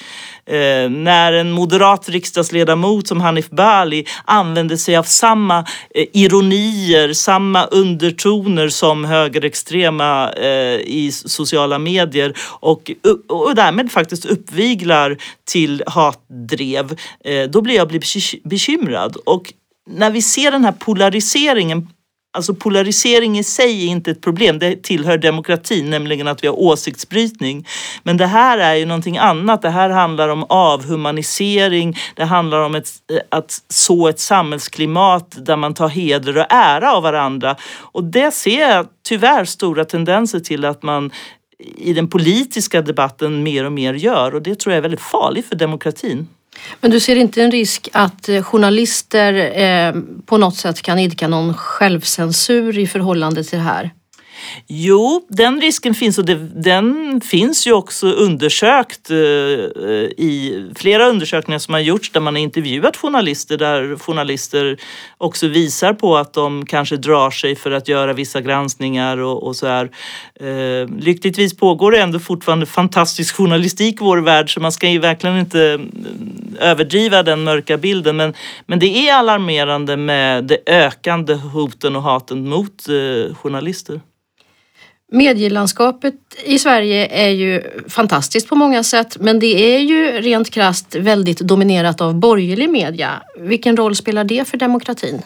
Eh, 0.46 0.90
när 0.90 1.32
en 1.32 1.52
moderat 1.52 2.08
riksdagsledamot 2.08 3.08
som 3.08 3.20
Hanif 3.20 3.50
Bali 3.50 4.06
använder 4.24 4.76
sig 4.76 4.96
av 4.96 5.02
samma 5.02 5.58
eh, 5.94 6.06
ironier, 6.12 7.12
samma 7.12 7.64
undertoner 7.64 8.68
som 8.68 9.04
högerextrema 9.04 10.32
eh, 10.32 10.80
i 10.80 11.10
sociala 11.12 11.78
medier 11.78 12.34
och, 12.60 12.90
och 13.28 13.54
därmed 13.54 13.92
faktiskt 13.92 14.24
uppviglar 14.24 15.16
till 15.44 15.82
hatdrev, 15.86 16.98
eh, 17.24 17.42
då 17.50 17.60
blir 17.60 17.74
jag 17.74 18.02
bekymrad. 18.44 19.16
Och 19.26 19.52
när 19.90 20.10
vi 20.10 20.22
ser 20.22 20.50
den 20.50 20.64
här 20.64 20.72
polariseringen 20.72 21.88
Alltså 22.36 22.54
polarisering 22.54 23.38
i 23.38 23.44
sig 23.44 23.86
är 23.86 23.90
inte 23.90 24.10
ett 24.10 24.20
problem, 24.20 24.58
det 24.58 24.82
tillhör 24.82 25.18
demokratin, 25.18 25.90
nämligen 25.90 26.28
att 26.28 26.44
vi 26.44 26.48
har 26.48 26.58
åsiktsbrytning. 26.58 27.66
Men 28.02 28.16
det 28.16 28.26
här 28.26 28.58
är 28.58 28.74
ju 28.74 28.86
någonting 28.86 29.18
annat. 29.18 29.62
Det 29.62 29.70
här 29.70 29.90
handlar 29.90 30.28
om 30.28 30.44
avhumanisering, 30.48 31.96
det 32.14 32.24
handlar 32.24 32.60
om 32.60 32.74
ett, 32.74 32.88
eh, 33.12 33.18
att 33.28 33.62
så 33.68 34.08
ett 34.08 34.20
samhällsklimat 34.20 35.36
där 35.46 35.56
man 35.56 35.74
tar 35.74 35.88
heder 35.88 36.38
och 36.38 36.46
ära 36.50 36.92
av 36.92 37.02
varandra. 37.02 37.56
Och 37.76 38.04
det 38.04 38.34
ser 38.34 38.60
jag 38.60 38.86
tyvärr 39.08 39.44
stora 39.44 39.84
tendenser 39.84 40.40
till 40.40 40.64
att 40.64 40.82
man 40.82 41.10
i 41.76 41.92
den 41.92 42.08
politiska 42.08 42.82
debatten 42.82 43.42
mer 43.42 43.64
och 43.64 43.72
mer 43.72 43.94
gör 43.94 44.34
och 44.34 44.42
det 44.42 44.60
tror 44.60 44.72
jag 44.72 44.78
är 44.78 44.82
väldigt 44.82 45.00
farligt 45.00 45.48
för 45.48 45.56
demokratin. 45.56 46.28
Men 46.80 46.90
du 46.90 47.00
ser 47.00 47.16
inte 47.16 47.42
en 47.42 47.50
risk 47.50 47.88
att 47.92 48.28
eh, 48.28 48.42
journalister 48.42 49.34
eh, 49.60 50.02
på 50.26 50.38
något 50.38 50.56
sätt 50.56 50.82
kan 50.82 50.98
idka 50.98 51.28
någon 51.28 51.54
självcensur 51.54 52.78
i 52.78 52.86
förhållande 52.86 53.44
till 53.44 53.58
det 53.58 53.64
här? 53.64 53.90
Jo, 54.66 55.26
den 55.28 55.60
risken 55.60 55.94
finns 55.94 56.18
och 56.18 56.24
det, 56.24 56.34
den 56.54 57.20
finns 57.20 57.66
ju 57.66 57.72
också 57.72 58.06
undersökt 58.06 59.10
eh, 59.10 59.16
eh, 59.16 60.08
i 60.18 60.64
flera 60.76 61.08
undersökningar 61.08 61.58
som 61.58 61.74
har 61.74 61.80
gjorts 61.80 62.12
där 62.12 62.20
man 62.20 62.34
har 62.34 62.42
intervjuat 62.42 62.96
journalister 62.96 63.58
där 63.58 63.96
journalister 63.96 64.76
också 65.18 65.48
visar 65.48 65.92
på 65.92 66.16
att 66.16 66.32
de 66.32 66.66
kanske 66.66 66.96
drar 66.96 67.30
sig 67.30 67.56
för 67.56 67.70
att 67.70 67.88
göra 67.88 68.12
vissa 68.12 68.40
granskningar 68.40 69.18
och, 69.18 69.42
och 69.42 69.56
så 69.56 69.66
här. 69.66 69.90
Eh, 70.40 70.88
lyckligtvis 70.98 71.56
pågår 71.56 71.92
det 71.92 72.00
ändå 72.00 72.18
fortfarande 72.18 72.66
fantastisk 72.66 73.36
journalistik 73.36 74.00
i 74.00 74.04
vår 74.04 74.18
värld 74.18 74.54
så 74.54 74.60
man 74.60 74.72
ska 74.72 74.88
ju 74.88 74.98
verkligen 74.98 75.38
inte 75.38 75.80
överdriva 76.56 77.22
den 77.22 77.44
mörka 77.44 77.76
bilden 77.76 78.16
men, 78.16 78.34
men 78.66 78.78
det 78.78 79.08
är 79.08 79.14
alarmerande 79.14 79.96
med 79.96 80.44
det 80.44 80.58
ökande 80.66 81.34
hoten 81.34 81.96
och 81.96 82.02
haten 82.02 82.48
mot 82.48 82.88
eh, 82.88 83.34
journalister. 83.34 84.00
Medielandskapet 85.12 86.14
i 86.44 86.58
Sverige 86.58 87.06
är 87.06 87.30
ju 87.30 87.62
fantastiskt 87.88 88.48
på 88.48 88.54
många 88.54 88.82
sätt 88.82 89.16
men 89.20 89.38
det 89.38 89.76
är 89.76 89.78
ju 89.78 90.12
rent 90.12 90.50
krast 90.50 90.94
väldigt 90.94 91.38
dominerat 91.38 92.00
av 92.00 92.14
borgerlig 92.14 92.70
media. 92.70 93.22
Vilken 93.38 93.76
roll 93.76 93.96
spelar 93.96 94.24
det 94.24 94.48
för 94.48 94.56
demokratin? 94.56 95.22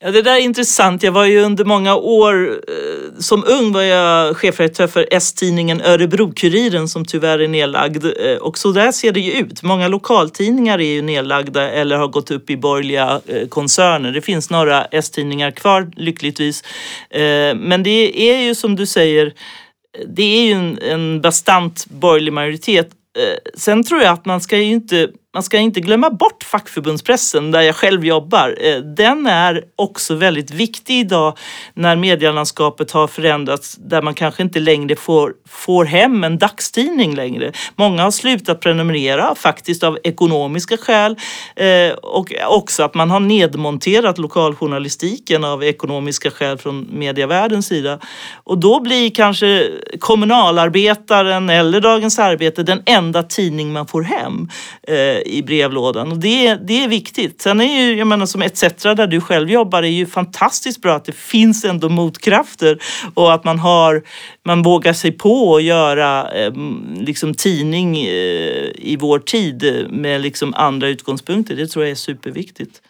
Ja, 0.00 0.10
det 0.10 0.22
där 0.22 0.36
är 0.36 0.40
intressant. 0.40 1.02
Jag 1.02 1.12
var 1.12 1.24
ju 1.24 1.40
under 1.40 1.64
många 1.64 1.96
år, 1.96 2.60
eh, 2.68 3.18
som 3.18 3.44
ung 3.46 3.72
var 3.72 3.82
jag 3.82 4.36
chefredaktör 4.36 4.86
för 4.86 5.06
S-tidningen 5.10 5.80
Örebro-Kuriren 5.80 6.88
som 6.88 7.04
tyvärr 7.04 7.38
är 7.38 7.48
nedlagd. 7.48 8.04
Eh, 8.04 8.36
och 8.36 8.58
så 8.58 8.72
där 8.72 8.92
ser 8.92 9.12
det 9.12 9.20
ju 9.20 9.32
ut. 9.32 9.62
Många 9.62 9.88
lokaltidningar 9.88 10.78
är 10.80 10.92
ju 10.92 11.02
nedlagda 11.02 11.70
eller 11.70 11.96
har 11.96 12.08
gått 12.08 12.30
upp 12.30 12.50
i 12.50 12.56
borgerliga 12.56 13.20
eh, 13.26 13.48
koncerner. 13.48 14.12
Det 14.12 14.20
finns 14.20 14.50
några 14.50 14.84
S-tidningar 14.84 15.50
kvar 15.50 15.90
lyckligtvis. 15.96 16.62
Eh, 17.10 17.54
men 17.54 17.82
det 17.82 18.30
är 18.30 18.40
ju 18.40 18.54
som 18.54 18.76
du 18.76 18.86
säger 18.86 19.32
det 20.06 20.22
är 20.22 20.46
ju 20.46 20.52
en, 20.52 20.78
en 20.82 21.20
bastant 21.20 21.86
borgerlig 21.86 22.32
majoritet. 22.32 22.88
Eh, 23.18 23.58
sen 23.58 23.84
tror 23.84 24.02
jag 24.02 24.12
att 24.12 24.26
man 24.26 24.40
ska 24.40 24.58
ju 24.58 24.64
inte 24.64 25.08
man 25.34 25.42
ska 25.42 25.58
inte 25.58 25.80
glömma 25.80 26.10
bort 26.10 26.44
fackförbundspressen 26.44 27.50
där 27.50 27.60
jag 27.60 27.76
själv 27.76 28.04
jobbar. 28.04 28.56
Eh, 28.60 28.76
den 28.76 29.26
är 29.26 29.64
också 29.76 30.14
väldigt 30.14 30.50
viktig 30.50 31.00
idag 31.00 31.38
när 31.74 31.96
medielandskapet 31.96 32.90
har 32.90 33.06
förändrats 33.06 33.76
där 33.80 34.02
man 34.02 34.14
kanske 34.14 34.42
inte 34.42 34.60
längre 34.60 34.96
får, 34.96 35.32
får 35.48 35.84
hem 35.84 36.24
en 36.24 36.38
dagstidning 36.38 37.14
längre. 37.14 37.52
Många 37.76 38.02
har 38.02 38.10
slutat 38.10 38.60
prenumerera 38.60 39.34
faktiskt 39.34 39.82
av 39.82 39.98
ekonomiska 40.04 40.76
skäl 40.76 41.16
eh, 41.56 41.92
och 41.92 42.32
också 42.48 42.82
att 42.82 42.94
man 42.94 43.10
har 43.10 43.20
nedmonterat 43.20 44.18
lokaljournalistiken 44.18 45.44
av 45.44 45.64
ekonomiska 45.64 46.30
skäl 46.30 46.58
från 46.58 46.88
medievärldens 46.92 47.66
sida. 47.66 47.98
Och 48.44 48.58
då 48.58 48.80
blir 48.80 49.10
kanske 49.10 49.70
kommunalarbetaren 50.00 51.50
eller 51.50 51.80
Dagens 51.80 52.18
Arbete 52.18 52.62
den 52.62 52.82
enda 52.86 53.22
tidning 53.22 53.72
man 53.72 53.86
får 53.86 54.02
hem 54.02 54.48
eh, 54.82 55.17
i 55.26 55.42
brevlådan 55.42 56.12
och 56.12 56.18
det, 56.18 56.54
det 56.54 56.84
är 56.84 56.88
viktigt. 56.88 57.42
Sen 57.42 57.60
är 57.60 57.80
ju, 57.80 57.98
jag 57.98 58.06
menar 58.06 58.26
som 58.26 58.42
ETC 58.42 58.82
där 58.82 59.06
du 59.06 59.20
själv 59.20 59.50
jobbar, 59.50 59.82
är 59.82 59.88
ju 59.88 60.06
fantastiskt 60.06 60.82
bra 60.82 60.94
att 60.94 61.04
det 61.04 61.16
finns 61.16 61.64
ändå 61.64 61.88
motkrafter 61.88 62.78
och 63.14 63.34
att 63.34 63.44
man 63.44 63.58
har, 63.58 64.02
man 64.44 64.62
vågar 64.62 64.92
sig 64.92 65.12
på 65.12 65.56
att 65.56 65.62
göra 65.62 66.30
eh, 66.32 66.52
liksom 66.96 67.34
tidning 67.34 67.96
eh, 67.96 68.70
i 68.74 68.96
vår 69.00 69.18
tid 69.18 69.86
med 69.90 70.20
liksom 70.20 70.54
andra 70.54 70.88
utgångspunkter. 70.88 71.56
Det 71.56 71.66
tror 71.66 71.84
jag 71.84 71.90
är 71.90 71.94
superviktigt. 71.94 72.80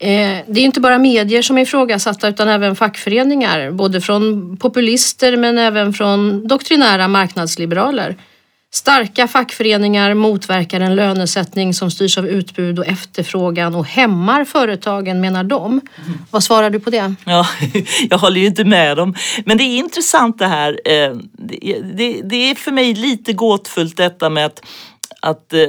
Eh, 0.00 0.44
det 0.46 0.60
är 0.60 0.64
inte 0.64 0.80
bara 0.80 0.98
medier 0.98 1.42
som 1.42 1.58
är 1.58 1.62
ifrågasatta 1.62 2.28
utan 2.28 2.48
även 2.48 2.76
fackföreningar, 2.76 3.70
både 3.70 4.00
från 4.00 4.56
populister 4.56 5.36
men 5.36 5.58
även 5.58 5.92
från 5.92 6.48
doktrinära 6.48 7.08
marknadsliberaler. 7.08 8.16
Starka 8.70 9.28
fackföreningar 9.28 10.14
motverkar 10.14 10.80
en 10.80 10.96
lönesättning 10.96 11.74
som 11.74 11.90
styrs 11.90 12.18
av 12.18 12.26
utbud 12.26 12.78
och 12.78 12.86
efterfrågan 12.86 13.74
och 13.74 13.86
hämmar 13.86 14.44
företagen 14.44 15.20
menar 15.20 15.44
de. 15.44 15.80
Vad 16.30 16.42
svarar 16.44 16.70
du 16.70 16.80
på 16.80 16.90
det? 16.90 17.14
Ja, 17.24 17.46
jag 18.10 18.18
håller 18.18 18.40
ju 18.40 18.46
inte 18.46 18.64
med 18.64 18.96
dem. 18.96 19.14
Men 19.44 19.58
det 19.58 19.64
är 19.64 19.78
intressant 19.78 20.38
det 20.38 20.46
här. 20.46 20.80
Eh, 20.84 21.16
det 22.24 22.50
är 22.50 22.54
för 22.54 22.72
mig 22.72 22.94
lite 22.94 23.32
gåtfullt 23.32 23.96
detta 23.96 24.30
med 24.30 24.46
att 24.46 24.62
att 25.20 25.52
eh, 25.52 25.60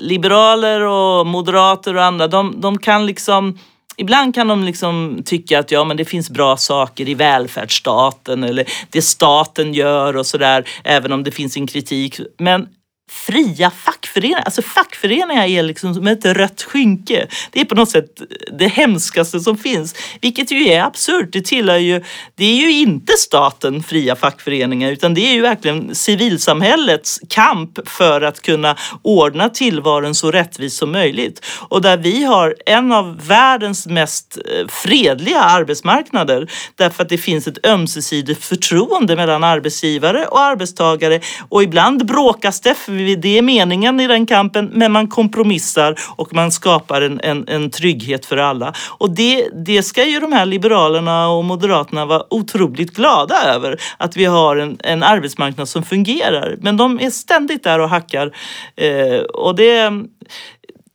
liberaler 0.00 0.80
och 0.80 1.26
moderater 1.26 1.96
och 1.96 2.04
andra, 2.04 2.28
de, 2.28 2.60
de 2.60 2.78
kan 2.78 3.06
liksom 3.06 3.58
Ibland 4.00 4.34
kan 4.34 4.48
de 4.48 4.64
liksom 4.64 5.22
tycka 5.24 5.58
att 5.58 5.70
ja, 5.70 5.84
men 5.84 5.96
det 5.96 6.04
finns 6.04 6.30
bra 6.30 6.56
saker 6.56 7.08
i 7.08 7.14
välfärdsstaten 7.14 8.44
eller 8.44 8.64
det 8.90 9.02
staten 9.02 9.74
gör 9.74 10.16
och 10.16 10.26
sådär, 10.26 10.64
även 10.84 11.12
om 11.12 11.24
det 11.24 11.30
finns 11.30 11.56
en 11.56 11.66
kritik. 11.66 12.20
Men 12.38 12.68
fria 13.10 13.70
fackföreningar. 13.70 14.42
Alltså 14.44 14.62
fackföreningar 14.62 15.46
är 15.46 15.62
liksom 15.62 15.94
som 15.94 16.06
ett 16.06 16.24
rött 16.24 16.62
skynke. 16.62 17.26
Det 17.50 17.60
är 17.60 17.64
på 17.64 17.74
något 17.74 17.90
sätt 17.90 18.22
det 18.58 18.68
hemskaste 18.68 19.40
som 19.40 19.56
finns, 19.56 19.94
vilket 20.20 20.50
ju 20.50 20.68
är 20.68 20.82
absurt. 20.82 21.28
Det 21.32 21.44
tillhör 21.44 21.78
ju, 21.78 22.04
det 22.34 22.44
är 22.44 22.56
ju 22.56 22.72
inte 22.72 23.12
staten, 23.12 23.82
fria 23.82 24.16
fackföreningar, 24.16 24.92
utan 24.92 25.14
det 25.14 25.20
är 25.20 25.32
ju 25.32 25.40
verkligen 25.40 25.94
civilsamhällets 25.94 27.20
kamp 27.28 27.88
för 27.88 28.20
att 28.20 28.42
kunna 28.42 28.76
ordna 29.02 29.48
tillvaron 29.48 30.14
så 30.14 30.30
rättvist 30.30 30.76
som 30.76 30.92
möjligt. 30.92 31.46
Och 31.68 31.82
där 31.82 31.96
vi 31.96 32.24
har 32.24 32.54
en 32.66 32.92
av 32.92 33.26
världens 33.26 33.86
mest 33.86 34.38
eh, 34.38 34.68
fredliga 34.68 35.40
arbetsmarknader 35.40 36.50
därför 36.74 37.02
att 37.02 37.08
det 37.08 37.18
finns 37.18 37.46
ett 37.46 37.66
ömsesidigt 37.66 38.44
förtroende 38.44 39.16
mellan 39.16 39.44
arbetsgivare 39.44 40.26
och 40.26 40.40
arbetstagare 40.40 41.20
och 41.48 41.62
ibland 41.62 42.06
bråkas 42.06 42.60
det 42.60 42.74
det 43.16 43.38
är 43.38 43.42
meningen 43.42 44.00
i 44.00 44.06
den 44.06 44.26
kampen, 44.26 44.70
men 44.72 44.92
man 44.92 45.08
kompromissar 45.08 45.94
och 46.16 46.34
man 46.34 46.52
skapar 46.52 47.02
en, 47.02 47.20
en, 47.22 47.48
en 47.48 47.70
trygghet 47.70 48.26
för 48.26 48.36
alla. 48.36 48.74
Och 48.88 49.10
det, 49.10 49.48
det 49.64 49.82
ska 49.82 50.04
ju 50.04 50.20
de 50.20 50.32
här 50.32 50.46
liberalerna 50.46 51.28
och 51.28 51.44
moderaterna 51.44 52.06
vara 52.06 52.22
otroligt 52.30 52.90
glada 52.90 53.42
över, 53.42 53.80
att 53.98 54.16
vi 54.16 54.24
har 54.24 54.56
en, 54.56 54.76
en 54.84 55.02
arbetsmarknad 55.02 55.68
som 55.68 55.82
fungerar. 55.82 56.56
Men 56.60 56.76
de 56.76 57.00
är 57.00 57.10
ständigt 57.10 57.64
där 57.64 57.78
och 57.78 57.88
hackar. 57.88 58.36
Eh, 58.76 59.20
och 59.20 59.54
det 59.54 59.90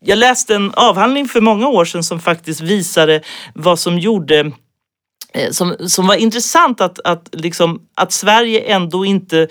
jag 0.06 0.18
läste 0.18 0.56
en 0.56 0.72
avhandling 0.74 1.28
för 1.28 1.42
många 1.42 1.68
år 1.68 1.86
sedan 1.86 2.04
som 2.04 2.20
faktiskt 2.20 2.62
visade 2.62 3.22
vad 3.54 3.80
som 3.80 4.00
gjorde 4.00 4.52
eh, 5.34 5.52
som, 5.52 5.76
som 5.88 6.08
var 6.08 6.16
intressant 6.16 6.82
att, 6.82 7.00
att, 7.00 7.30
liksom, 7.32 7.82
att 7.96 8.12
Sverige 8.12 8.60
ändå 8.60 9.06
inte 9.06 9.48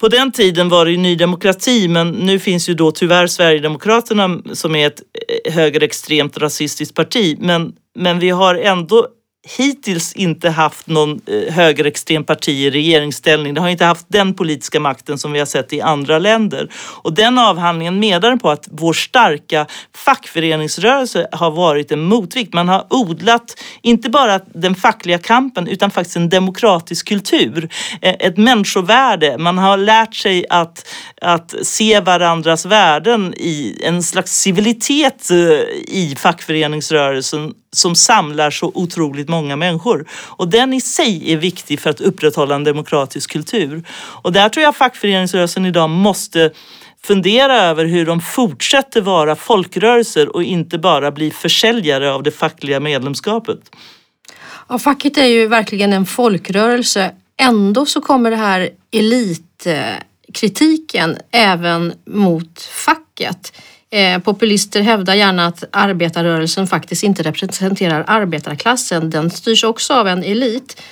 på 0.00 0.08
den 0.08 0.32
tiden 0.32 0.68
var 0.68 0.84
det 0.84 0.90
ju 0.90 0.96
Ny 0.96 1.14
Demokrati 1.16 1.88
men 1.88 2.10
nu 2.10 2.38
finns 2.38 2.68
ju 2.68 2.74
då 2.74 2.90
tyvärr 2.90 3.26
Sverigedemokraterna 3.26 4.38
som 4.52 4.74
är 4.74 4.86
ett 4.86 5.02
eh, 5.44 5.52
högerextremt 5.52 6.38
rasistiskt 6.38 6.94
parti. 6.94 7.36
Men, 7.40 7.72
men 7.94 8.18
vi 8.18 8.30
har 8.30 8.54
ändå 8.54 9.08
hittills 9.56 10.12
inte 10.12 10.50
haft 10.50 10.86
någon 10.86 11.20
eh, 11.26 11.54
högerextrem 11.54 12.24
parti 12.24 12.48
i 12.48 12.70
regeringsställning. 12.70 13.54
Det 13.54 13.60
har 13.60 13.68
inte 13.68 13.84
haft 13.84 14.06
den 14.08 14.34
politiska 14.34 14.80
makten 14.80 15.18
som 15.18 15.32
vi 15.32 15.38
har 15.38 15.46
sett 15.46 15.72
i 15.72 15.80
andra 15.80 16.18
länder. 16.18 16.70
Och 16.74 17.12
den 17.12 17.38
avhandlingen 17.38 18.00
menar 18.00 18.36
på 18.36 18.50
att 18.50 18.68
vår 18.70 18.92
starka 18.92 19.66
fackföreningsrörelse 19.94 21.28
har 21.32 21.50
varit 21.50 21.92
en 21.92 22.00
motvikt. 22.00 22.54
Man 22.54 22.68
har 22.68 22.86
odlat 22.90 23.54
inte 23.82 24.10
bara 24.10 24.38
den 24.38 24.74
fackliga 24.74 25.18
kampen 25.18 25.68
utan 25.68 25.90
faktiskt 25.90 26.16
en 26.16 26.28
demokratisk 26.28 27.08
kultur. 27.08 27.68
Eh, 28.02 28.14
ett 28.18 28.36
människovärde. 28.36 29.38
Man 29.38 29.58
har 29.58 29.76
lärt 29.76 30.14
sig 30.14 30.46
att, 30.50 30.88
att 31.22 31.54
se 31.62 32.00
varandras 32.00 32.66
värden 32.66 33.34
i 33.36 33.80
en 33.84 34.02
slags 34.02 34.32
civilitet 34.32 35.30
eh, 35.30 35.36
i 35.86 36.14
fackföreningsrörelsen 36.18 37.54
som 37.78 37.94
samlar 37.94 38.50
så 38.50 38.72
otroligt 38.74 39.28
många 39.28 39.56
människor. 39.56 40.08
Och 40.12 40.48
den 40.48 40.72
i 40.72 40.80
sig 40.80 41.32
är 41.32 41.36
viktig 41.36 41.80
för 41.80 41.90
att 41.90 42.00
upprätthålla 42.00 42.54
en 42.54 42.64
demokratisk 42.64 43.30
kultur. 43.30 43.82
Och 44.22 44.32
där 44.32 44.48
tror 44.48 44.64
jag 44.64 44.76
fackföreningsrörelsen 44.76 45.66
idag 45.66 45.90
måste 45.90 46.50
fundera 47.02 47.54
över 47.54 47.84
hur 47.84 48.06
de 48.06 48.20
fortsätter 48.20 49.00
vara 49.00 49.36
folkrörelser 49.36 50.36
och 50.36 50.42
inte 50.42 50.78
bara 50.78 51.12
bli 51.12 51.30
försäljare 51.30 52.12
av 52.12 52.22
det 52.22 52.30
fackliga 52.30 52.80
medlemskapet. 52.80 53.60
Ja, 54.68 54.78
facket 54.78 55.18
är 55.18 55.26
ju 55.26 55.46
verkligen 55.46 55.92
en 55.92 56.06
folkrörelse. 56.06 57.12
Ändå 57.36 57.86
så 57.86 58.00
kommer 58.00 58.30
det 58.30 58.36
här 58.36 58.70
elitkritiken 58.90 61.10
eh, 61.10 61.16
även 61.30 61.92
mot 62.06 62.62
facket. 62.62 63.52
Eh, 63.90 64.18
populister 64.18 64.80
hävdar 64.80 65.14
gärna 65.14 65.46
att 65.46 65.64
arbetarrörelsen 65.72 66.66
faktiskt 66.66 67.02
inte 67.02 67.22
representerar 67.22 68.04
arbetarklassen. 68.06 69.10
Den 69.10 69.30
styrs 69.30 69.64
också 69.64 69.94
av 69.94 70.08
en 70.08 70.22
elit. 70.24 70.82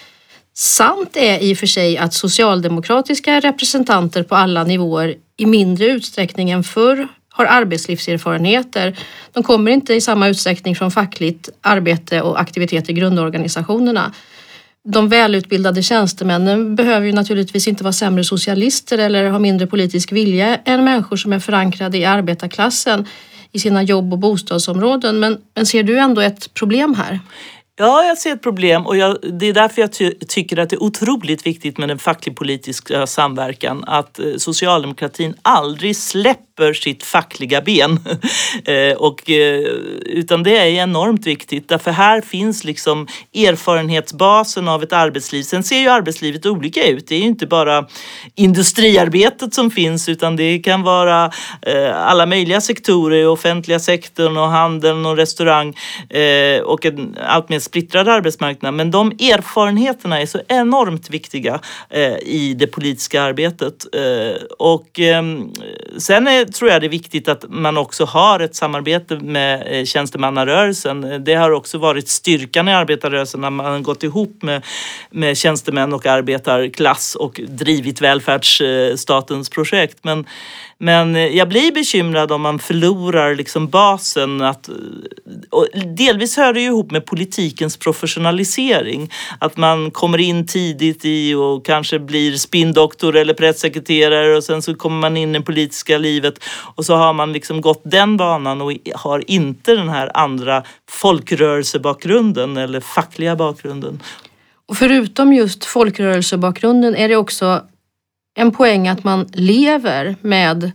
Sant 0.55 1.17
är 1.17 1.39
i 1.43 1.55
och 1.55 1.59
för 1.59 1.67
sig 1.67 1.99
att 1.99 2.15
socialdemokratiska 2.15 3.41
representanter 3.41 4.23
på 4.23 4.35
alla 4.35 4.65
nivåer 4.65 5.15
i 5.37 5.47
mindre 5.47 5.87
utsträckning 5.87 6.51
än 6.51 6.65
förr 6.65 7.09
har 7.29 7.45
arbetslivserfarenheter. 7.47 8.99
De 9.33 9.43
kommer 9.43 9.71
inte 9.71 9.95
i 9.95 10.01
samma 10.01 10.29
utsträckning 10.29 10.77
från 10.77 10.91
fackligt 10.91 11.49
arbete 11.61 12.21
och 12.23 12.41
aktivitet 12.41 12.91
i 12.91 12.93
grundorganisationerna 12.93 14.13
de 14.89 15.09
välutbildade 15.09 15.83
tjänstemännen 15.83 16.77
behöver 16.77 17.07
ju 17.07 17.13
naturligtvis 17.13 17.69
inte 17.69 17.85
vara 17.85 17.93
sämre 17.93 18.25
socialister 18.25 18.99
eller 18.99 19.31
ha 19.31 19.39
mindre 19.39 19.67
politisk 19.67 20.13
vilja 20.13 20.57
än 20.57 20.85
människor 20.85 21.17
som 21.17 21.33
är 21.33 21.39
förankrade 21.39 21.99
i 21.99 22.05
arbetarklassen 22.05 23.07
i 23.53 23.59
sina 23.59 23.83
jobb 23.83 24.13
och 24.13 24.19
bostadsområden. 24.19 25.21
Men, 25.21 25.39
men 25.55 25.67
ser 25.67 25.83
du 25.83 25.99
ändå 25.99 26.21
ett 26.21 26.55
problem 26.55 26.95
här? 26.95 27.21
Ja, 27.79 28.05
jag 28.05 28.19
ser 28.19 28.33
ett 28.33 28.43
problem 28.43 28.87
och 28.87 28.97
jag, 28.97 29.19
det 29.33 29.47
är 29.47 29.53
därför 29.53 29.81
jag 29.83 29.93
ty 29.93 30.11
tycker 30.29 30.59
att 30.59 30.71
det 30.71 30.77
är 30.77 30.83
otroligt 30.83 31.47
viktigt 31.47 31.79
med 31.79 31.89
den 31.89 31.99
facklig-politiska 31.99 33.07
samverkan. 33.07 33.85
Att 33.87 34.19
eh, 34.19 34.25
socialdemokratin 34.37 35.35
aldrig 35.43 35.97
släpper 35.97 36.46
sitt 36.73 37.05
fackliga 37.05 37.61
ben. 37.61 38.01
Eh, 38.65 38.97
och, 38.97 39.31
eh, 39.31 39.59
utan 40.07 40.43
det 40.43 40.57
är 40.57 40.67
enormt 40.67 41.27
viktigt 41.27 41.69
därför 41.69 41.91
här 41.91 42.21
finns 42.21 42.65
liksom 42.65 43.07
erfarenhetsbasen 43.35 44.69
av 44.69 44.83
ett 44.83 44.93
arbetsliv. 44.93 45.43
Sen 45.43 45.63
ser 45.63 45.79
ju 45.79 45.89
arbetslivet 45.89 46.47
olika 46.47 46.87
ut. 46.87 47.09
Det 47.09 47.15
är 47.15 47.19
ju 47.19 47.27
inte 47.27 47.47
bara 47.47 47.87
industriarbetet 48.35 49.55
som 49.55 49.71
finns 49.71 50.09
utan 50.09 50.37
det 50.37 50.59
kan 50.59 50.83
vara 50.83 51.31
eh, 51.63 51.97
alla 51.97 52.27
möjliga 52.27 52.61
sektorer, 52.61 53.27
offentliga 53.27 53.79
sektorn 53.79 54.37
och 54.37 54.49
handeln 54.49 55.07
och 55.07 55.17
restaurang 55.17 55.77
och 56.65 56.87
en 56.87 57.17
allt 57.27 57.49
mer 57.49 57.59
splittrad 57.59 58.09
arbetsmarknad. 58.09 58.75
Men 58.75 58.91
de 58.91 59.11
erfarenheterna 59.11 60.21
är 60.21 60.27
så 60.27 60.41
enormt 60.49 61.11
viktiga 61.11 61.61
i 62.23 62.55
det 62.55 62.67
politiska 62.67 63.23
arbetet. 63.23 63.87
Och 64.59 65.01
ehm, 65.01 65.53
sen 65.99 66.27
är, 66.27 66.46
tror 66.55 66.71
jag 66.71 66.81
det 66.83 66.87
är 66.87 66.89
viktigt 66.89 67.29
att 67.29 67.45
man 67.49 67.77
också 67.77 68.05
har 68.05 68.41
ett 68.41 68.55
samarbete 68.55 69.17
med 69.17 69.79
eh, 69.81 69.85
tjänstemannarörelsen. 69.85 71.25
Det 71.25 71.35
har 71.35 71.51
också 71.51 71.79
varit 71.79 72.09
styrkan 72.09 72.69
i 72.69 72.73
arbetarrörelsen 72.73 73.41
när 73.41 73.51
man 73.51 73.67
har 73.67 73.79
gått 73.79 74.03
ihop 74.03 74.43
med, 74.43 74.65
med 75.11 75.37
tjänstemän 75.37 75.93
och 75.93 76.07
arbetarklass 76.07 77.15
och 77.15 77.41
drivit 77.49 78.01
välfärdsstatens 78.01 79.51
projekt. 79.51 79.99
Men 80.03 80.27
men 80.79 81.17
eh, 81.17 81.27
jag 81.27 81.49
blir 81.49 81.73
bekymrad 81.73 82.33
om 82.33 82.43
man 82.43 82.59
förlorar 82.59 83.35
liksom 83.35 83.69
basen. 83.69 84.43
Att, 84.43 84.69
eh, 84.69 84.75
delvis 85.97 86.37
hör 86.37 86.53
det 86.53 86.61
ju 86.61 86.67
ihop 86.67 86.91
med 86.91 87.07
politikens 87.07 87.77
professionalisering. 87.77 89.13
Att 89.39 89.57
man 89.57 89.91
kommer 89.91 90.19
in 90.19 90.47
tidigt 90.47 91.05
i 91.05 91.35
och 91.35 91.67
kanske 91.67 91.99
blir 91.99 92.37
spindoktor 92.37 93.17
eller 93.17 93.35
pressekreterare 93.35 94.37
och 94.37 94.45
sen 94.45 94.63
så 94.63 94.75
kommer 94.75 95.01
man 95.01 95.17
in 95.17 95.35
i 95.35 95.39
det 95.39 95.45
politiska 95.45 95.99
livet 95.99 96.45
och 96.75 96.85
så 96.85 96.95
har 96.95 97.13
man 97.13 97.33
liksom 97.33 97.61
gått 97.61 97.83
den 97.85 98.17
banan 98.17 98.63
och 98.63 98.73
har 98.95 99.31
inte 99.31 99.75
den 99.75 99.89
här 99.89 100.11
andra 100.15 100.63
folkrörelsebakgrunden 100.91 102.57
eller 102.57 102.81
fackliga 102.81 103.37
bakgrunden. 103.37 104.03
Och 104.69 104.77
förutom 104.77 105.33
just 105.33 105.65
folkrörelsebakgrunden 105.65 106.97
är 106.97 107.09
det 107.09 107.17
också 107.17 107.63
en 108.37 108.53
poäng 108.53 108.89
att 108.89 109.05
man 109.05 109.27
lever 109.33 110.17
med 110.21 110.73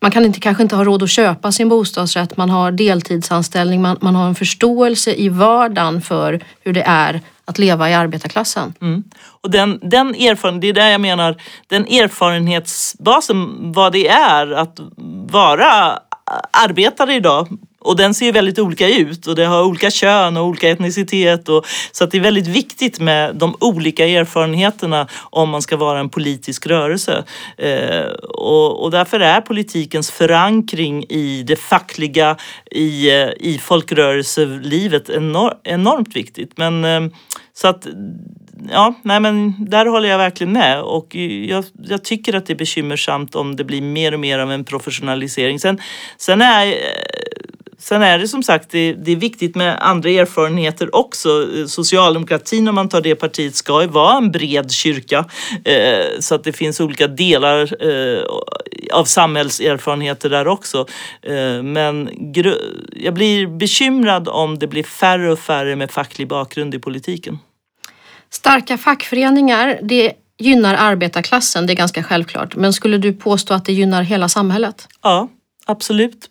man 0.00 0.10
kan 0.10 0.24
inte, 0.24 0.40
kanske 0.40 0.62
inte 0.62 0.76
ha 0.76 0.84
råd 0.84 1.02
att 1.02 1.10
köpa 1.10 1.52
sin 1.52 1.68
bostadsrätt, 1.68 2.36
man 2.36 2.50
har 2.50 2.72
deltidsanställning, 2.72 3.82
man, 3.82 3.96
man 4.00 4.14
har 4.14 4.28
en 4.28 4.34
förståelse 4.34 5.14
i 5.14 5.28
vardagen 5.28 6.02
för 6.02 6.44
hur 6.60 6.72
det 6.72 6.82
är 6.82 7.20
att 7.44 7.58
leva 7.58 7.90
i 7.90 7.94
arbetarklassen. 7.94 8.74
Mm. 8.80 9.04
Och 9.40 9.50
den, 9.50 9.78
den 9.82 10.14
erfaren, 10.14 10.60
det 10.60 10.68
är 10.68 10.72
där 10.72 10.90
jag 10.90 11.00
menar, 11.00 11.36
den 11.66 11.86
erfarenhetsbasen, 11.86 13.72
vad 13.72 13.92
det 13.92 14.08
är 14.08 14.52
att 14.52 14.80
vara 15.30 15.98
arbetare 16.50 17.14
idag 17.14 17.48
och 17.80 17.96
den 17.96 18.14
ser 18.14 18.32
väldigt 18.32 18.58
olika 18.58 18.88
ut 18.88 19.26
och 19.26 19.34
det 19.34 19.44
har 19.44 19.64
olika 19.64 19.90
kön 19.90 20.36
och 20.36 20.44
olika 20.44 20.70
etnicitet. 20.70 21.48
Och, 21.48 21.66
så 21.92 22.04
att 22.04 22.10
det 22.10 22.18
är 22.18 22.22
väldigt 22.22 22.46
viktigt 22.46 23.00
med 23.00 23.36
de 23.36 23.56
olika 23.60 24.06
erfarenheterna 24.06 25.06
om 25.30 25.48
man 25.48 25.62
ska 25.62 25.76
vara 25.76 26.00
en 26.00 26.08
politisk 26.08 26.66
rörelse. 26.66 27.24
Eh, 27.56 28.12
och, 28.22 28.84
och, 28.84 28.90
därför 28.90 29.20
är 29.20 29.40
politikens 29.40 30.10
förankring 30.10 31.04
i 31.08 31.42
det 31.46 31.56
fackliga, 31.56 32.36
i, 32.70 33.10
eh, 33.10 33.28
i 33.36 33.60
folkrörelselivet 33.62 35.08
enor 35.08 35.54
enormt 35.64 36.16
viktigt. 36.16 36.52
Men 36.56 36.84
eh, 36.84 37.00
så 37.54 37.68
att 37.68 37.86
ja, 38.70 38.94
nej 39.02 39.20
men 39.20 39.64
där 39.64 39.86
håller 39.86 40.08
jag 40.08 40.18
verkligen 40.18 40.52
med 40.52 40.82
och 40.82 41.14
jag, 41.14 41.64
jag, 41.82 42.04
tycker 42.04 42.34
att 42.34 42.46
det 42.46 42.52
är 42.52 42.58
bekymmersamt 42.58 43.34
om 43.34 43.56
det 43.56 43.64
blir 43.64 43.82
mer 43.82 44.14
och 44.14 44.20
mer 44.20 44.38
av 44.38 44.52
en 44.52 44.64
professionalisering. 44.64 45.60
Sen, 45.60 45.80
sen 46.18 46.42
är 46.42 46.66
eh, 46.66 46.72
Sen 47.80 48.02
är 48.02 48.18
det 48.18 48.28
som 48.28 48.42
sagt 48.42 48.70
det, 48.70 48.92
det, 48.92 49.12
är 49.12 49.16
viktigt 49.16 49.56
med 49.56 49.78
andra 49.80 50.10
erfarenheter 50.10 50.96
också. 50.96 51.46
Socialdemokratin, 51.66 52.68
om 52.68 52.74
man 52.74 52.88
tar 52.88 53.00
det 53.00 53.14
partiet, 53.14 53.56
ska 53.56 53.82
ju 53.82 53.88
vara 53.88 54.16
en 54.16 54.30
bred 54.30 54.70
kyrka 54.70 55.24
eh, 55.64 56.20
så 56.20 56.34
att 56.34 56.44
det 56.44 56.52
finns 56.52 56.80
olika 56.80 57.06
delar 57.06 57.86
eh, 57.86 58.22
av 58.92 59.04
samhällserfarenheter 59.04 60.30
där 60.30 60.48
också. 60.48 60.86
Eh, 61.22 61.62
men 61.62 62.10
jag 62.92 63.14
blir 63.14 63.46
bekymrad 63.46 64.28
om 64.28 64.58
det 64.58 64.66
blir 64.66 64.82
färre 64.82 65.32
och 65.32 65.38
färre 65.38 65.76
med 65.76 65.90
facklig 65.90 66.28
bakgrund 66.28 66.74
i 66.74 66.78
politiken. 66.78 67.38
Starka 68.30 68.78
fackföreningar, 68.78 69.78
det 69.82 70.12
gynnar 70.38 70.74
arbetarklassen, 70.74 71.66
det 71.66 71.72
är 71.72 71.76
ganska 71.76 72.02
självklart. 72.02 72.56
Men 72.56 72.72
skulle 72.72 72.98
du 72.98 73.12
påstå 73.12 73.54
att 73.54 73.64
det 73.64 73.72
gynnar 73.72 74.02
hela 74.02 74.28
samhället? 74.28 74.88
Ja, 75.02 75.28
absolut. 75.66 76.30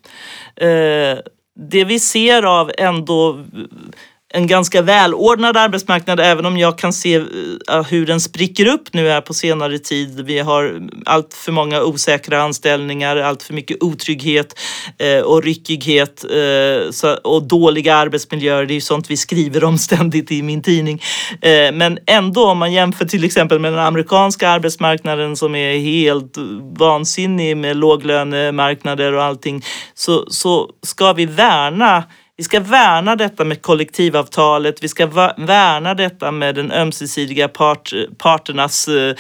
Eh, 0.56 1.20
det 1.58 1.84
vi 1.84 2.00
ser 2.00 2.44
av 2.44 2.72
ändå 2.78 3.46
en 4.38 4.48
ganska 4.48 4.82
välordnad 4.82 5.58
arbetsmarknad 5.58 6.20
även 6.20 6.46
om 6.46 6.58
jag 6.58 6.78
kan 6.78 6.94
se 6.94 7.16
eh, 7.16 7.24
ah, 7.68 7.82
hur 7.82 8.06
den 8.06 8.22
spricker 8.22 8.68
upp 8.68 8.94
nu 8.94 9.10
här 9.10 9.22
på 9.22 9.34
senare 9.34 9.80
tid. 9.80 10.22
Vi 10.26 10.40
har 10.40 10.64
mm, 10.64 10.90
allt 11.06 11.34
för 11.34 11.52
många 11.52 11.84
osäkra 11.84 12.42
anställningar, 12.42 13.18
allt 13.18 13.44
för 13.44 13.54
mycket 13.54 13.84
otrygghet 13.84 14.60
eh, 15.00 15.20
och 15.20 15.44
ryckighet 15.44 16.26
eh, 17.04 17.14
och 17.24 17.44
dåliga 17.48 17.96
arbetsmiljöer. 17.96 18.66
Det 18.66 18.74
är 18.74 18.76
ju 18.76 18.82
sånt 18.82 19.10
vi 19.10 19.18
skriver 19.18 19.64
om 19.64 19.78
ständigt 19.88 20.32
i 20.32 20.42
min 20.42 20.62
tidning. 20.62 21.02
men 21.74 22.00
ändå 22.06 22.46
om 22.46 22.58
man 22.58 22.74
jämför 22.74 23.06
till 23.06 23.24
exempel 23.24 23.60
med 23.60 23.74
den 23.74 23.80
amerikanska 23.80 24.50
arbetsmarknaden 24.50 25.36
som 25.36 25.56
är 25.56 25.80
helt 25.80 26.38
vansinnig 26.78 27.58
med 27.58 27.78
låglönemarknader 27.78 29.14
och 29.14 29.24
allting 29.24 29.64
så, 29.94 30.26
så 30.30 30.70
ska 30.84 31.14
vi 31.14 31.26
värna 31.26 32.04
vi 32.38 32.44
ska 32.44 32.60
värna 32.60 33.16
detta 33.16 33.44
med 33.44 33.62
kollektivavtalet, 33.62 34.84
vi 34.84 34.88
ska 34.88 35.06
värna 35.38 35.94
detta 35.94 36.32
med 36.32 36.56
den 36.56 36.72
ömsesidiga 36.72 37.48
part, 37.48 37.94
parternas 38.18 38.88
eh, 38.88 39.16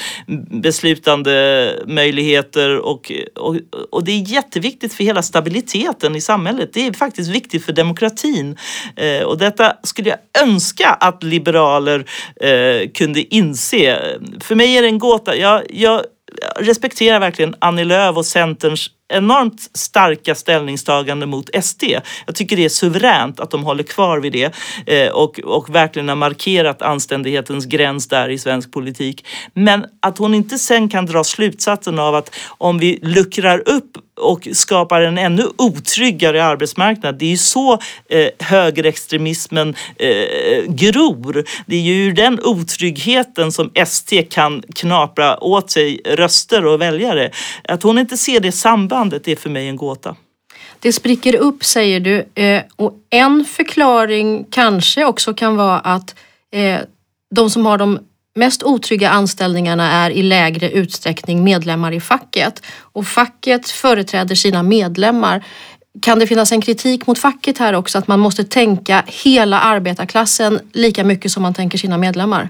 beslutande 0.61 1.73
möjligheter 1.87 2.77
och, 2.77 3.11
och, 3.35 3.55
och 3.91 4.03
det 4.03 4.11
är 4.11 4.31
jätteviktigt 4.31 4.93
för 4.93 5.03
hela 5.03 5.21
stabiliteten 5.21 6.15
i 6.15 6.21
samhället. 6.21 6.69
Det 6.73 6.87
är 6.87 6.93
faktiskt 6.93 7.29
viktigt 7.29 7.65
för 7.65 7.73
demokratin 7.73 8.57
eh, 8.95 9.23
och 9.23 9.37
detta 9.37 9.73
skulle 9.83 10.09
jag 10.09 10.43
önska 10.43 10.89
att 10.89 11.23
liberaler 11.23 12.05
eh, 12.41 12.89
kunde 12.89 13.35
inse. 13.35 14.17
För 14.39 14.55
mig 14.55 14.77
är 14.77 14.81
det 14.81 14.87
en 14.87 14.99
gåta. 14.99 15.35
Jag, 15.35 15.63
jag 15.69 16.01
respekterar 16.55 17.19
verkligen 17.19 17.55
Annie 17.59 17.83
Lööf 17.83 18.17
och 18.17 18.25
Centerns 18.25 18.89
enormt 19.13 19.69
starka 19.73 20.35
ställningstagande 20.35 21.25
mot 21.25 21.49
SD. 21.63 21.83
Jag 22.25 22.35
tycker 22.35 22.55
det 22.55 22.65
är 22.65 22.69
suveränt 22.69 23.39
att 23.39 23.51
de 23.51 23.63
håller 23.63 23.83
kvar 23.83 24.19
vid 24.19 24.33
det 24.33 24.53
eh, 24.85 25.11
och, 25.11 25.39
och 25.39 25.75
verkligen 25.75 26.09
har 26.09 26.15
markerat 26.15 26.81
anständighetens 26.81 27.65
gräns 27.65 28.07
där 28.07 28.29
i 28.29 28.37
svensk 28.37 28.71
politik. 28.71 29.25
Men 29.53 29.85
att 29.99 30.17
hon 30.17 30.33
inte 30.33 30.57
sen 30.57 30.89
kan 30.89 31.05
dra 31.05 31.23
slutsatsen 31.23 31.99
av 31.99 32.15
att 32.15 32.35
om 32.47 32.77
vi 32.77 32.99
luckrar 33.01 33.69
upp 33.69 33.97
och 34.17 34.47
skapar 34.53 35.01
en 35.01 35.17
ännu 35.17 35.43
otryggare 35.57 36.43
arbetsmarknad. 36.43 37.17
Det 37.17 37.25
är 37.25 37.29
ju 37.29 37.37
så 37.37 37.73
eh, 38.09 38.27
högerextremismen 38.39 39.75
eh, 39.95 40.63
gror. 40.67 41.43
Det 41.65 41.75
är 41.75 41.81
ju 41.81 41.93
ur 41.93 42.13
den 42.13 42.39
otryggheten 42.43 43.51
som 43.51 43.71
ST 43.75 44.23
kan 44.23 44.63
knapra 44.75 45.43
åt 45.43 45.71
sig 45.71 46.01
röster 46.05 46.65
och 46.65 46.81
väljare. 46.81 47.31
Att 47.63 47.83
hon 47.83 47.97
inte 47.97 48.17
ser 48.17 48.39
det 48.39 48.51
sambandet 48.51 49.27
är 49.27 49.35
för 49.35 49.49
mig 49.49 49.67
en 49.67 49.75
gåta. 49.75 50.15
Det 50.79 50.93
spricker 50.93 51.35
upp 51.35 51.63
säger 51.63 51.99
du 51.99 52.41
eh, 52.43 52.63
och 52.75 52.93
en 53.09 53.45
förklaring 53.45 54.45
kanske 54.51 55.05
också 55.05 55.33
kan 55.33 55.55
vara 55.55 55.79
att 55.79 56.15
eh, 56.51 56.79
de 57.35 57.49
som 57.49 57.65
har 57.65 57.77
de 57.77 57.99
mest 58.37 58.63
otrygga 58.63 59.09
anställningarna 59.09 59.91
är 59.91 60.09
i 60.09 60.23
lägre 60.23 60.69
utsträckning 60.71 61.43
medlemmar 61.43 61.91
i 61.91 61.99
facket 61.99 62.61
och 62.79 63.07
facket 63.07 63.69
företräder 63.69 64.35
sina 64.35 64.63
medlemmar. 64.63 65.45
Kan 66.01 66.19
det 66.19 66.27
finnas 66.27 66.51
en 66.51 66.61
kritik 66.61 67.07
mot 67.07 67.19
facket 67.19 67.57
här 67.57 67.73
också, 67.73 67.97
att 67.97 68.07
man 68.07 68.19
måste 68.19 68.43
tänka 68.43 69.03
hela 69.07 69.59
arbetarklassen 69.59 70.59
lika 70.73 71.03
mycket 71.03 71.31
som 71.31 71.43
man 71.43 71.53
tänker 71.53 71.77
sina 71.77 71.97
medlemmar? 71.97 72.49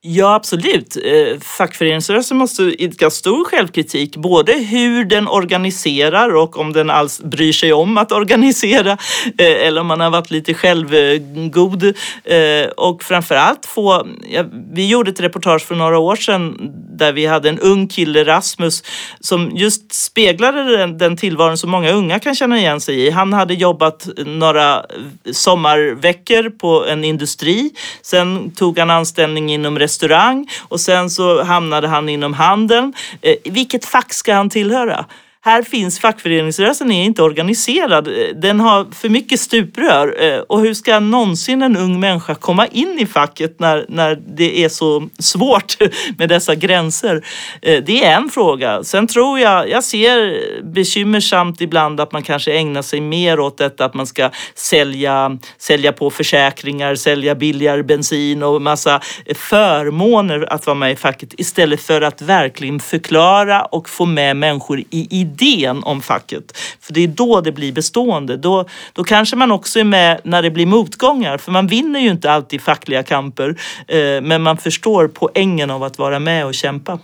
Ja, 0.00 0.34
absolut. 0.34 0.96
Eh, 0.96 1.40
fackföreningsrörelsen 1.40 2.36
måste 2.36 2.62
idka 2.62 3.10
stor 3.10 3.44
självkritik, 3.44 4.16
både 4.16 4.52
hur 4.52 5.04
den 5.04 5.28
organiserar 5.28 6.34
och 6.34 6.58
om 6.58 6.72
den 6.72 6.90
alls 6.90 7.20
bryr 7.20 7.52
sig 7.52 7.72
om 7.72 7.98
att 7.98 8.12
organisera 8.12 8.92
eh, 9.38 9.66
eller 9.66 9.80
om 9.80 9.86
man 9.86 10.00
har 10.00 10.10
varit 10.10 10.30
lite 10.30 10.54
självgod. 10.54 11.84
Eh, 12.24 12.68
och 12.76 13.02
framförallt 13.02 13.66
få, 13.66 14.06
ja, 14.30 14.44
vi 14.72 14.88
gjorde 14.88 15.10
ett 15.10 15.20
reportage 15.20 15.62
för 15.62 15.74
några 15.74 15.98
år 15.98 16.16
sedan 16.16 16.56
där 16.98 17.12
vi 17.12 17.26
hade 17.26 17.48
en 17.48 17.58
ung 17.58 17.88
kille, 17.88 18.24
Rasmus, 18.24 18.82
som 19.20 19.50
just 19.56 19.92
speglade 19.92 20.76
den, 20.76 20.98
den 20.98 21.16
tillvaron 21.16 21.58
som 21.58 21.70
många 21.70 21.92
unga 21.92 22.18
kan 22.18 22.34
känna 22.34 22.58
igen 22.58 22.80
sig 22.80 23.00
i. 23.00 23.10
Han 23.10 23.32
hade 23.32 23.54
jobbat 23.54 24.08
några 24.26 24.84
sommarveckor 25.32 26.50
på 26.50 26.86
en 26.86 27.04
industri. 27.04 27.70
Sen 28.02 28.50
tog 28.50 28.78
han 28.78 28.90
anställning 28.90 29.52
inom 29.52 29.78
restaurang 29.88 30.46
och 30.68 30.80
sen 30.80 31.10
så 31.10 31.42
hamnade 31.42 31.88
han 31.88 32.08
inom 32.08 32.34
handeln. 32.34 32.92
Eh, 33.22 33.36
vilket 33.44 33.84
fack 33.84 34.12
ska 34.12 34.34
han 34.34 34.50
tillhöra? 34.50 35.04
Här 35.48 35.62
finns 35.62 36.00
fackföreningsrörelsen 36.00 36.92
är 36.92 37.04
inte 37.04 37.22
organiserad. 37.22 38.08
Den 38.34 38.60
har 38.60 38.86
för 38.94 39.08
mycket 39.08 39.40
stuprör. 39.40 40.16
Eh, 40.24 40.38
och 40.38 40.60
hur 40.60 40.74
ska 40.74 41.00
någonsin 41.00 41.62
en 41.62 41.76
ung 41.76 42.00
människa 42.00 42.34
komma 42.34 42.66
in 42.66 42.98
i 42.98 43.06
facket 43.06 43.60
när, 43.60 43.86
när 43.88 44.18
det 44.36 44.64
är 44.64 44.68
så 44.68 45.08
svårt 45.18 45.76
med 46.18 46.28
dessa 46.28 46.54
gränser? 46.54 47.24
Eh, 47.62 47.82
det 47.84 48.04
är 48.04 48.16
en 48.16 48.28
fråga. 48.30 48.84
Sen 48.84 49.06
tror 49.06 49.38
jag, 49.38 49.70
jag 49.70 49.84
ser 49.84 50.40
bekymmersamt 50.62 51.60
ibland 51.60 52.00
att 52.00 52.12
man 52.12 52.22
kanske 52.22 52.52
ägnar 52.52 52.82
sig 52.82 53.00
mer 53.00 53.40
åt 53.40 53.58
detta 53.58 53.84
att 53.84 53.94
man 53.94 54.06
ska 54.06 54.30
sälja, 54.54 55.38
sälja 55.58 55.92
på 55.92 56.10
försäkringar, 56.10 56.94
sälja 56.94 57.34
billigare 57.34 57.82
bensin 57.82 58.42
och 58.42 58.62
massa 58.62 59.00
förmåner 59.34 60.52
att 60.52 60.66
vara 60.66 60.74
med 60.74 60.92
i 60.92 60.96
facket 60.96 61.34
istället 61.38 61.80
för 61.80 62.00
att 62.00 62.22
verkligen 62.22 62.80
förklara 62.80 63.62
och 63.62 63.88
få 63.88 64.06
med 64.06 64.36
människor 64.36 64.80
i 64.80 65.08
idén 65.10 65.37
om 65.82 66.02
facket. 66.02 66.58
För 66.80 66.92
det 66.92 67.00
är 67.00 67.08
då 67.08 67.40
det 67.40 67.52
blir 67.52 67.72
bestående. 67.72 68.36
Då, 68.36 68.64
då 68.92 69.04
kanske 69.04 69.36
man 69.36 69.52
också 69.52 69.80
är 69.80 69.84
med 69.84 70.20
när 70.24 70.42
det 70.42 70.50
blir 70.50 70.66
motgångar. 70.66 71.38
För 71.38 71.52
man 71.52 71.66
vinner 71.66 72.00
ju 72.00 72.10
inte 72.10 72.30
alltid 72.30 72.60
fackliga 72.60 73.02
kamper. 73.02 73.60
Eh, 73.88 74.20
men 74.22 74.42
man 74.42 74.56
förstår 74.56 75.08
poängen 75.08 75.70
av 75.70 75.82
att 75.82 75.98
vara 75.98 76.18
med 76.18 76.46
och 76.46 76.54
kämpa. 76.54 76.98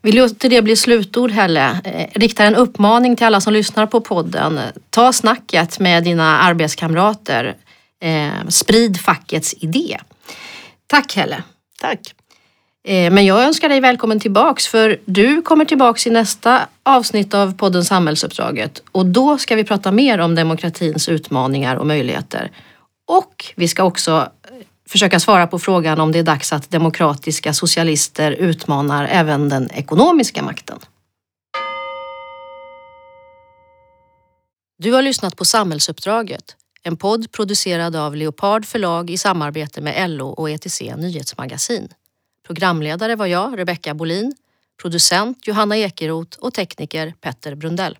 Vi 0.00 0.12
låter 0.12 0.48
det 0.48 0.62
bli 0.62 0.76
slutord 0.76 1.30
Helle. 1.30 1.80
Eh, 1.84 2.20
riktar 2.20 2.46
en 2.46 2.54
uppmaning 2.54 3.16
till 3.16 3.26
alla 3.26 3.40
som 3.40 3.52
lyssnar 3.52 3.86
på 3.86 4.00
podden. 4.00 4.60
Ta 4.90 5.12
snacket 5.12 5.78
med 5.78 6.04
dina 6.04 6.38
arbetskamrater. 6.38 7.56
Eh, 8.02 8.48
sprid 8.48 9.00
fackets 9.00 9.54
idé. 9.60 9.98
Tack 10.86 11.16
Helle. 11.16 11.42
Tack. 11.80 12.14
Eh, 12.84 13.12
men 13.12 13.26
jag 13.26 13.44
önskar 13.44 13.68
dig 13.68 13.80
välkommen 13.80 14.20
tillbaks 14.20 14.66
för 14.66 15.00
du 15.04 15.42
kommer 15.42 15.64
tillbaks 15.64 16.06
i 16.06 16.10
nästa 16.10 16.68
avsnitt 16.82 17.34
av 17.34 17.56
podden 17.56 17.84
Samhällsuppdraget 17.84 18.82
och 18.92 19.06
då 19.06 19.38
ska 19.38 19.56
vi 19.56 19.64
prata 19.64 19.92
mer 19.92 20.18
om 20.18 20.34
demokratins 20.34 21.08
utmaningar 21.08 21.76
och 21.76 21.86
möjligheter. 21.86 22.50
Och 23.08 23.44
vi 23.56 23.68
ska 23.68 23.84
också 23.84 24.30
eh, 24.42 24.50
försöka 24.88 25.20
svara 25.20 25.46
på 25.46 25.58
frågan 25.58 26.00
om 26.00 26.12
det 26.12 26.18
är 26.18 26.22
dags 26.22 26.52
att 26.52 26.70
demokratiska 26.70 27.52
socialister 27.52 28.32
utmanar 28.32 29.08
även 29.10 29.48
den 29.48 29.70
ekonomiska 29.70 30.42
makten. 30.42 30.78
Du 34.78 34.92
har 34.92 35.02
lyssnat 35.02 35.36
på 35.36 35.44
Samhällsuppdraget, 35.44 36.56
en 36.82 36.96
podd 36.96 37.32
producerad 37.32 37.96
av 37.96 38.16
Leopard 38.16 38.66
förlag 38.66 39.10
i 39.10 39.18
samarbete 39.18 39.80
med 39.80 40.10
LO 40.10 40.28
och 40.28 40.50
ETC 40.50 40.80
Nyhetsmagasin. 40.80 41.88
Programledare 42.52 43.16
var 43.16 43.26
jag, 43.26 43.58
Rebecka 43.58 43.94
Bolin, 43.94 44.34
producent 44.82 45.46
Johanna 45.46 45.76
Ekeroth 45.76 46.38
och 46.38 46.54
tekniker 46.54 47.14
Petter 47.20 47.54
Brundell. 47.54 47.98